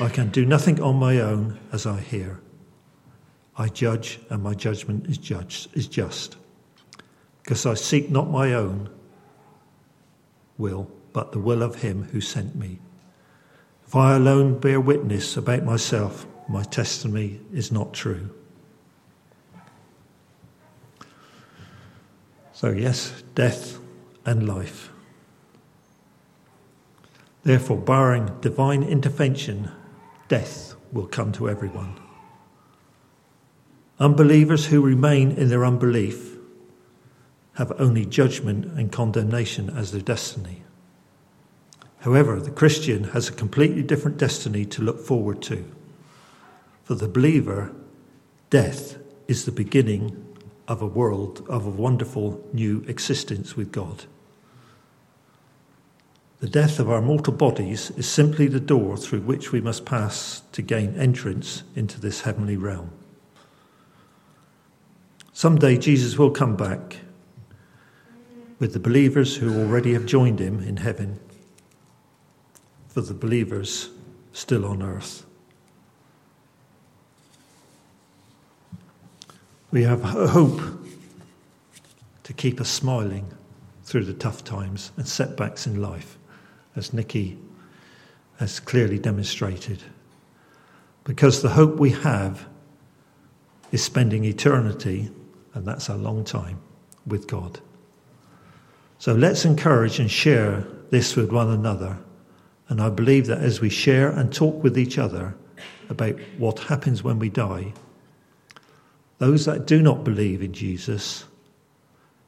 I 0.01 0.09
can 0.09 0.29
do 0.29 0.45
nothing 0.45 0.81
on 0.81 0.95
my 0.95 1.19
own 1.19 1.59
as 1.71 1.85
I 1.85 1.99
hear. 1.99 2.41
I 3.57 3.69
judge, 3.69 4.19
and 4.29 4.43
my 4.43 4.53
judgment 4.53 5.07
is, 5.07 5.17
judged, 5.17 5.69
is 5.77 5.87
just, 5.87 6.35
because 7.43 7.65
I 7.65 7.75
seek 7.75 8.09
not 8.09 8.29
my 8.29 8.53
own 8.53 8.89
will, 10.57 10.89
but 11.13 11.31
the 11.31 11.39
will 11.39 11.61
of 11.61 11.81
him 11.81 12.03
who 12.11 12.21
sent 12.21 12.55
me. 12.55 12.79
If 13.87 13.95
I 13.95 14.15
alone 14.15 14.59
bear 14.59 14.79
witness 14.79 15.37
about 15.37 15.63
myself, 15.63 16.25
my 16.47 16.63
testimony 16.63 17.39
is 17.53 17.71
not 17.71 17.93
true. 17.93 18.29
So, 22.53 22.69
yes, 22.69 23.23
death 23.35 23.79
and 24.25 24.47
life. 24.47 24.89
Therefore, 27.43 27.77
barring 27.77 28.31
divine 28.41 28.81
intervention, 28.81 29.71
death 30.29 30.75
will 30.91 31.05
come 31.05 31.31
to 31.33 31.49
everyone. 31.49 31.99
Unbelievers 33.99 34.65
who 34.67 34.81
remain 34.81 35.31
in 35.31 35.49
their 35.49 35.65
unbelief 35.65 36.34
have 37.55 37.71
only 37.79 38.05
judgment 38.05 38.65
and 38.77 38.91
condemnation 38.91 39.69
as 39.69 39.91
their 39.91 40.01
destiny. 40.01 40.61
However, 41.99 42.39
the 42.39 42.51
Christian 42.51 43.05
has 43.05 43.27
a 43.27 43.33
completely 43.33 43.81
different 43.81 44.17
destiny 44.17 44.65
to 44.65 44.81
look 44.81 44.99
forward 44.99 45.41
to. 45.43 45.65
For 46.83 46.95
the 46.95 47.07
believer, 47.07 47.73
death 48.49 48.97
is 49.27 49.45
the 49.45 49.51
beginning 49.51 50.21
of 50.67 50.81
a 50.81 50.87
world 50.87 51.45
of 51.49 51.65
a 51.65 51.69
wonderful 51.69 52.47
new 52.53 52.83
existence 52.87 53.55
with 53.55 53.71
God. 53.71 54.05
The 56.41 56.49
death 56.49 56.79
of 56.79 56.89
our 56.89 57.01
mortal 57.01 57.33
bodies 57.33 57.91
is 57.91 58.07
simply 58.07 58.47
the 58.47 58.59
door 58.59 58.97
through 58.97 59.21
which 59.21 59.51
we 59.51 59.61
must 59.61 59.85
pass 59.85 60.41
to 60.51 60.61
gain 60.61 60.95
entrance 60.95 61.63
into 61.75 61.99
this 61.99 62.21
heavenly 62.21 62.57
realm. 62.57 62.91
Someday 65.33 65.77
Jesus 65.77 66.17
will 66.17 66.31
come 66.31 66.55
back 66.55 66.97
with 68.59 68.73
the 68.73 68.79
believers 68.79 69.35
who 69.35 69.61
already 69.61 69.93
have 69.93 70.05
joined 70.05 70.39
him 70.39 70.61
in 70.61 70.77
heaven, 70.77 71.19
for 72.87 73.01
the 73.01 73.13
believers 73.13 73.89
still 74.33 74.65
on 74.65 74.81
earth. 74.81 75.25
We 79.71 79.83
have 79.83 80.01
hope 80.03 80.61
to 82.23 82.33
keep 82.33 82.61
us 82.61 82.69
smiling 82.69 83.33
through 83.83 84.05
the 84.05 84.13
tough 84.13 84.43
times 84.43 84.91
and 84.97 85.07
setbacks 85.07 85.67
in 85.67 85.81
life 85.81 86.17
as 86.75 86.93
Nikki 86.93 87.37
has 88.39 88.59
clearly 88.59 88.99
demonstrated. 88.99 89.83
Because 91.03 91.41
the 91.41 91.49
hope 91.49 91.75
we 91.75 91.91
have 91.91 92.45
is 93.71 93.83
spending 93.83 94.25
eternity, 94.25 95.11
and 95.53 95.65
that's 95.65 95.89
a 95.89 95.95
long 95.95 96.23
time, 96.23 96.59
with 97.05 97.27
God. 97.27 97.59
So 98.97 99.13
let's 99.13 99.45
encourage 99.45 99.99
and 99.99 100.09
share 100.09 100.65
this 100.89 101.15
with 101.15 101.31
one 101.31 101.49
another. 101.49 101.97
And 102.69 102.81
I 102.81 102.89
believe 102.89 103.27
that 103.27 103.39
as 103.39 103.61
we 103.61 103.69
share 103.69 104.09
and 104.09 104.33
talk 104.33 104.63
with 104.63 104.77
each 104.77 104.97
other 104.97 105.35
about 105.89 106.15
what 106.37 106.59
happens 106.59 107.03
when 107.03 107.19
we 107.19 107.29
die, 107.29 107.73
those 109.17 109.45
that 109.45 109.67
do 109.67 109.81
not 109.81 110.03
believe 110.03 110.41
in 110.41 110.53
Jesus 110.53 111.25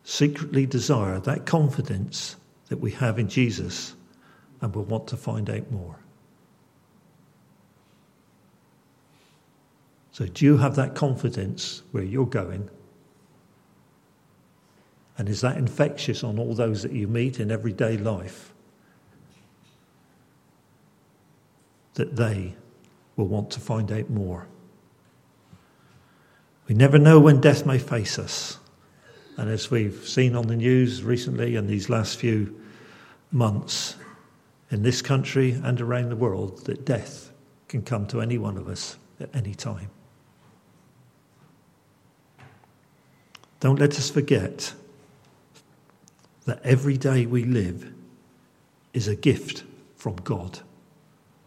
secretly 0.04 0.66
desire 0.66 1.20
that 1.20 1.46
confidence 1.46 2.38
that 2.70 2.80
we 2.80 2.92
have 2.92 3.20
in 3.20 3.28
Jesus 3.28 3.96
and 4.62 4.74
will 4.74 4.84
want 4.84 5.08
to 5.08 5.18
find 5.18 5.50
out 5.50 5.70
more. 5.72 5.98
So, 10.12 10.26
do 10.26 10.46
you 10.46 10.58
have 10.58 10.76
that 10.78 10.96
confidence 10.96 11.84
where 11.92 12.04
you're 12.04 12.26
going? 12.26 12.70
And 15.18 15.28
is 15.30 15.42
that 15.42 15.58
infectious 15.58 16.24
on 16.24 16.38
all 16.38 16.54
those 16.54 16.84
that 16.84 16.92
you 16.92 17.08
meet 17.08 17.40
in 17.40 17.50
everyday 17.50 17.98
life? 17.98 18.54
That 21.96 22.16
they 22.16 22.56
will 23.16 23.28
want 23.28 23.50
to 23.52 23.60
find 23.60 23.92
out 23.92 24.10
more. 24.10 24.48
We 26.68 26.76
never 26.76 27.00
know 27.00 27.20
when 27.20 27.42
death 27.42 27.66
may 27.66 27.80
face 27.80 28.20
us. 28.20 28.60
And 29.38 29.50
as 29.50 29.72
we've 29.72 30.08
seen 30.08 30.36
on 30.36 30.48
the 30.48 30.56
news 30.56 31.04
recently 31.04 31.56
and 31.56 31.68
these 31.68 31.90
last 31.90 32.18
few 32.18 32.60
months, 33.32 33.96
in 34.70 34.84
this 34.84 35.02
country 35.02 35.52
and 35.64 35.80
around 35.80 36.10
the 36.10 36.16
world, 36.16 36.66
that 36.66 36.86
death 36.86 37.32
can 37.68 37.82
come 37.82 38.06
to 38.08 38.22
any 38.22 38.38
one 38.38 38.58
of 38.58 38.68
us 38.68 38.98
at 39.20 39.34
any 39.36 39.56
time. 39.56 39.90
Don't 43.60 43.80
let 43.80 43.98
us 43.98 44.10
forget 44.10 44.74
that 46.48 46.60
every 46.66 46.98
day 46.98 47.26
we 47.26 47.44
live 47.44 47.94
is 48.94 49.08
a 49.08 49.16
gift 49.16 49.64
from 49.96 50.16
God, 50.16 50.60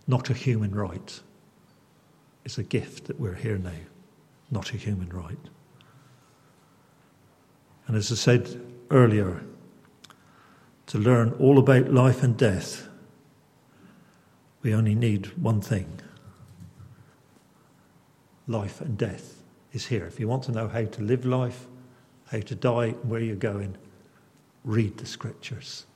not 0.06 0.30
a 0.30 0.34
human 0.34 0.72
right. 0.74 1.20
It's 2.44 2.58
a 2.58 2.62
gift 2.62 3.08
that 3.08 3.18
we're 3.18 3.34
here 3.34 3.58
now 3.58 3.72
not 4.50 4.72
a 4.72 4.76
human 4.76 5.08
right. 5.10 5.38
And 7.86 7.96
as 7.96 8.10
I 8.10 8.14
said 8.14 8.60
earlier, 8.90 9.42
to 10.86 10.98
learn 10.98 11.32
all 11.38 11.58
about 11.58 11.92
life 11.92 12.22
and 12.22 12.36
death, 12.36 12.88
we 14.62 14.74
only 14.74 14.94
need 14.94 15.26
one 15.38 15.60
thing 15.60 16.00
life 18.46 18.80
and 18.80 18.98
death 18.98 19.36
is 19.72 19.86
here. 19.86 20.04
If 20.06 20.18
you 20.18 20.26
want 20.26 20.42
to 20.44 20.52
know 20.52 20.66
how 20.66 20.84
to 20.84 21.02
live 21.02 21.24
life, 21.24 21.68
how 22.26 22.40
to 22.40 22.54
die, 22.56 22.90
where 23.04 23.20
you're 23.20 23.36
going, 23.36 23.76
read 24.64 24.98
the 24.98 25.06
scriptures. 25.06 25.86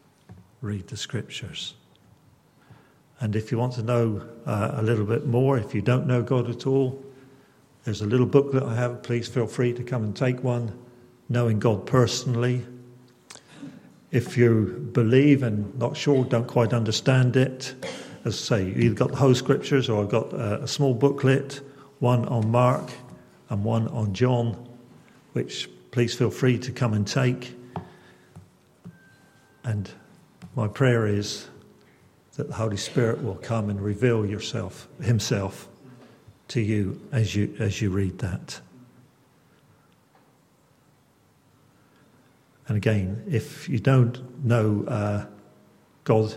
Read 0.61 0.89
the 0.89 0.97
scriptures. 0.97 1.75
And 3.21 3.37
if 3.37 3.53
you 3.53 3.59
want 3.59 3.75
to 3.75 3.83
know 3.83 4.23
uh, 4.47 4.73
a 4.75 4.83
little 4.83 5.05
bit 5.05 5.27
more, 5.27 5.57
if 5.59 5.75
you 5.75 5.83
don't 5.83 6.07
know 6.07 6.23
God 6.23 6.51
at 6.51 6.67
all, 6.67 7.03
there's 7.85 8.01
a 8.01 8.07
little 8.07 8.27
booklet 8.27 8.63
I 8.63 8.75
have. 8.75 9.03
Please 9.03 9.29
feel 9.29 9.47
free 9.47 9.73
to 9.75 9.83
come 9.83 10.03
and 10.05 10.17
take 10.17 10.43
one. 10.43 10.79
Knowing 11.29 11.59
God 11.59 11.87
personally. 11.87 12.67
If 14.11 14.37
you 14.37 14.91
believe 14.93 15.43
and 15.43 15.77
not 15.79 15.97
sure, 15.97 16.25
don't 16.25 16.47
quite 16.47 16.73
understand 16.73 17.37
it, 17.37 17.75
as 18.25 18.35
I 18.35 18.59
say, 18.59 18.65
you 18.67 18.75
either 18.75 18.95
got 18.95 19.11
the 19.11 19.17
whole 19.17 19.35
scriptures 19.35 19.89
or 19.89 20.03
I've 20.03 20.09
got 20.09 20.33
a, 20.33 20.63
a 20.63 20.69
small 20.69 20.95
booklet, 20.95 21.61
one 21.99 22.25
on 22.27 22.51
Mark 22.51 22.91
and 23.51 23.65
one 23.65 23.89
on 23.89 24.15
John, 24.15 24.69
which 25.33 25.69
please 25.91 26.15
feel 26.15 26.31
free 26.31 26.59
to 26.59 26.73
come 26.73 26.95
and 26.95 27.07
take. 27.07 27.55
And 29.65 29.91
my 30.55 30.69
prayer 30.69 31.07
is 31.07 31.49
that 32.37 32.49
the 32.49 32.55
Holy 32.55 32.77
Spirit 32.77 33.23
will 33.23 33.37
come 33.37 33.71
and 33.71 33.81
reveal 33.81 34.27
yourself, 34.27 34.89
Himself 35.01 35.69
to 36.49 36.61
you 36.61 37.01
as 37.13 37.35
you, 37.35 37.55
as 37.59 37.81
you 37.81 37.91
read 37.91 38.19
that. 38.19 38.61
And 42.69 42.77
again, 42.77 43.23
if 43.29 43.69
you 43.69 43.79
don't 43.79 44.45
know 44.45 44.85
uh, 44.89 45.27
God 46.05 46.35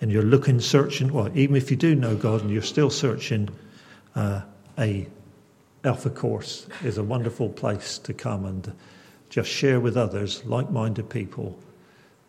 and 0.00 0.10
you're 0.10 0.22
looking, 0.22 0.60
searching, 0.60 1.12
well, 1.12 1.30
even 1.34 1.56
if 1.56 1.70
you 1.70 1.76
do 1.76 1.94
know 1.94 2.14
God 2.14 2.42
and 2.42 2.50
you're 2.50 2.62
still 2.62 2.90
searching, 2.90 3.48
uh, 4.14 4.42
a 4.78 5.06
Alpha 5.84 6.10
course 6.10 6.68
is 6.84 6.98
a 6.98 7.02
wonderful 7.02 7.48
place 7.48 7.98
to 7.98 8.14
come 8.14 8.44
and 8.44 8.72
just 9.30 9.50
share 9.50 9.80
with 9.80 9.96
others, 9.96 10.44
like-minded 10.44 11.08
people, 11.08 11.58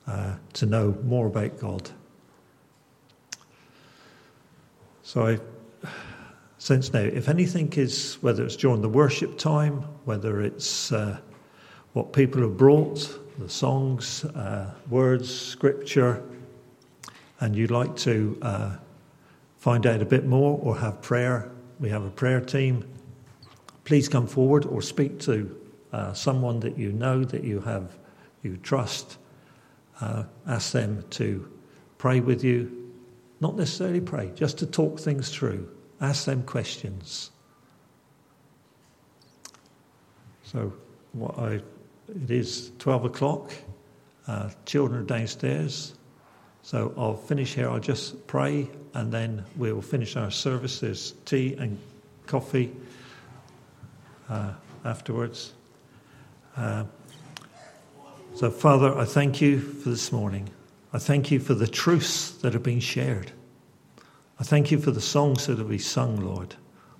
uh, 0.07 0.35
to 0.53 0.65
know 0.65 0.97
more 1.03 1.27
about 1.27 1.59
God. 1.59 1.89
So 5.03 5.27
I 5.27 5.39
sense 6.63 6.93
now. 6.93 7.01
If 7.01 7.27
anything 7.27 7.73
is, 7.73 8.17
whether 8.21 8.45
it's 8.45 8.55
during 8.55 8.81
the 8.81 8.87
worship 8.87 9.37
time, 9.37 9.81
whether 10.05 10.39
it's 10.39 10.93
uh, 10.93 11.19
what 11.91 12.13
people 12.13 12.41
have 12.41 12.55
brought, 12.55 13.19
the 13.37 13.49
songs, 13.49 14.23
uh, 14.23 14.73
words, 14.89 15.29
scripture, 15.29 16.23
and 17.41 17.53
you'd 17.53 17.69
like 17.69 17.97
to 17.97 18.37
uh, 18.41 18.77
find 19.57 19.85
out 19.85 20.01
a 20.01 20.05
bit 20.05 20.25
more 20.25 20.57
or 20.63 20.77
have 20.77 21.01
prayer, 21.01 21.51
we 21.81 21.89
have 21.89 22.05
a 22.05 22.09
prayer 22.09 22.39
team. 22.39 22.85
Please 23.83 24.07
come 24.07 24.25
forward 24.25 24.65
or 24.65 24.81
speak 24.81 25.19
to 25.19 25.59
uh, 25.91 26.13
someone 26.13 26.61
that 26.61 26.77
you 26.77 26.93
know, 26.93 27.25
that 27.25 27.43
you 27.43 27.59
have, 27.59 27.97
you 28.41 28.55
trust. 28.55 29.17
Uh, 30.03 30.23
ask 30.47 30.73
them 30.73 31.01
to 31.11 31.49
pray 31.97 32.19
with 32.19 32.43
you. 32.43 32.91
Not 33.39 33.55
necessarily 33.55 34.01
pray, 34.01 34.31
just 34.35 34.57
to 34.57 34.65
talk 34.65 34.99
things 34.99 35.29
through 35.29 35.69
Ask 36.01 36.25
them 36.25 36.43
questions. 36.43 37.31
So, 40.43 40.73
what 41.13 41.39
I, 41.39 41.61
it 42.09 42.29
is 42.29 42.71
12 42.79 43.05
o'clock. 43.05 43.53
Uh, 44.27 44.49
children 44.65 44.99
are 45.01 45.05
downstairs. 45.05 45.95
So 46.61 46.93
I'll 46.97 47.15
finish 47.15 47.53
here. 47.53 47.69
I'll 47.69 47.79
just 47.79 48.27
pray 48.27 48.69
and 48.93 49.13
then 49.13 49.45
we'll 49.55 49.81
finish 49.81 50.17
our 50.17 50.31
services 50.31 51.13
tea 51.23 51.55
and 51.57 51.79
coffee 52.25 52.75
uh, 54.27 54.51
afterwards. 54.83 55.53
Uh, 56.57 56.83
so, 58.35 58.49
Father, 58.49 58.97
I 58.97 59.05
thank 59.05 59.41
you 59.41 59.59
for 59.59 59.89
this 59.89 60.11
morning. 60.11 60.49
I 60.91 60.97
thank 60.97 61.31
you 61.31 61.39
for 61.39 61.53
the 61.53 61.67
truths 61.67 62.31
that 62.41 62.53
have 62.53 62.63
been 62.63 62.79
shared. 62.79 63.31
I 64.39 64.43
thank 64.43 64.71
you 64.71 64.79
for 64.79 64.91
the 64.91 65.01
songs 65.01 65.45
that 65.47 65.59
have 65.59 65.69
been 65.69 65.79
sung, 65.79 66.17
Lord. 66.17 66.55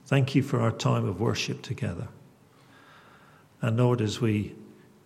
Thank 0.06 0.36
you 0.36 0.43
for 0.43 0.62
our 0.62 0.72
time 0.72 1.08
of 1.08 1.19
worship 1.19 1.62
together. 1.62 2.08
And 3.62 3.78
Lord, 3.78 4.02
as 4.02 4.22
we 4.22 4.56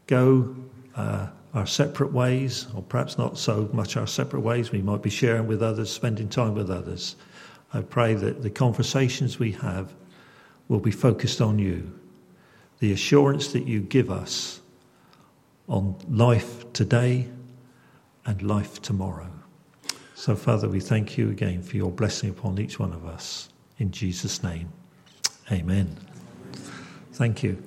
go 0.07 0.55
uh, 0.95 1.27
our 1.53 1.65
separate 1.65 2.11
ways, 2.11 2.67
or 2.75 2.81
perhaps 2.81 3.17
not 3.17 3.37
so 3.37 3.69
much 3.71 3.95
our 3.95 4.07
separate 4.07 4.41
ways, 4.41 4.71
we 4.71 4.81
might 4.81 5.01
be 5.01 5.09
sharing 5.09 5.47
with 5.47 5.63
others, 5.63 5.91
spending 5.91 6.27
time 6.27 6.55
with 6.55 6.69
others. 6.69 7.15
I 7.73 7.81
pray 7.81 8.15
that 8.15 8.43
the 8.43 8.49
conversations 8.49 9.39
we 9.39 9.53
have 9.53 9.93
will 10.67 10.79
be 10.79 10.91
focused 10.91 11.39
on 11.39 11.57
you, 11.57 11.97
the 12.79 12.91
assurance 12.91 13.53
that 13.53 13.65
you 13.65 13.79
give 13.79 14.11
us 14.11 14.59
on 15.67 15.95
life 16.09 16.71
today 16.73 17.27
and 18.25 18.41
life 18.41 18.81
tomorrow. 18.81 19.29
So, 20.15 20.35
Father, 20.35 20.67
we 20.67 20.79
thank 20.79 21.17
you 21.17 21.29
again 21.29 21.61
for 21.61 21.77
your 21.77 21.91
blessing 21.91 22.29
upon 22.29 22.59
each 22.59 22.79
one 22.79 22.93
of 22.93 23.05
us. 23.05 23.49
In 23.77 23.91
Jesus' 23.91 24.41
name, 24.43 24.71
amen. 25.51 25.95
Thank 27.13 27.43
you. 27.43 27.66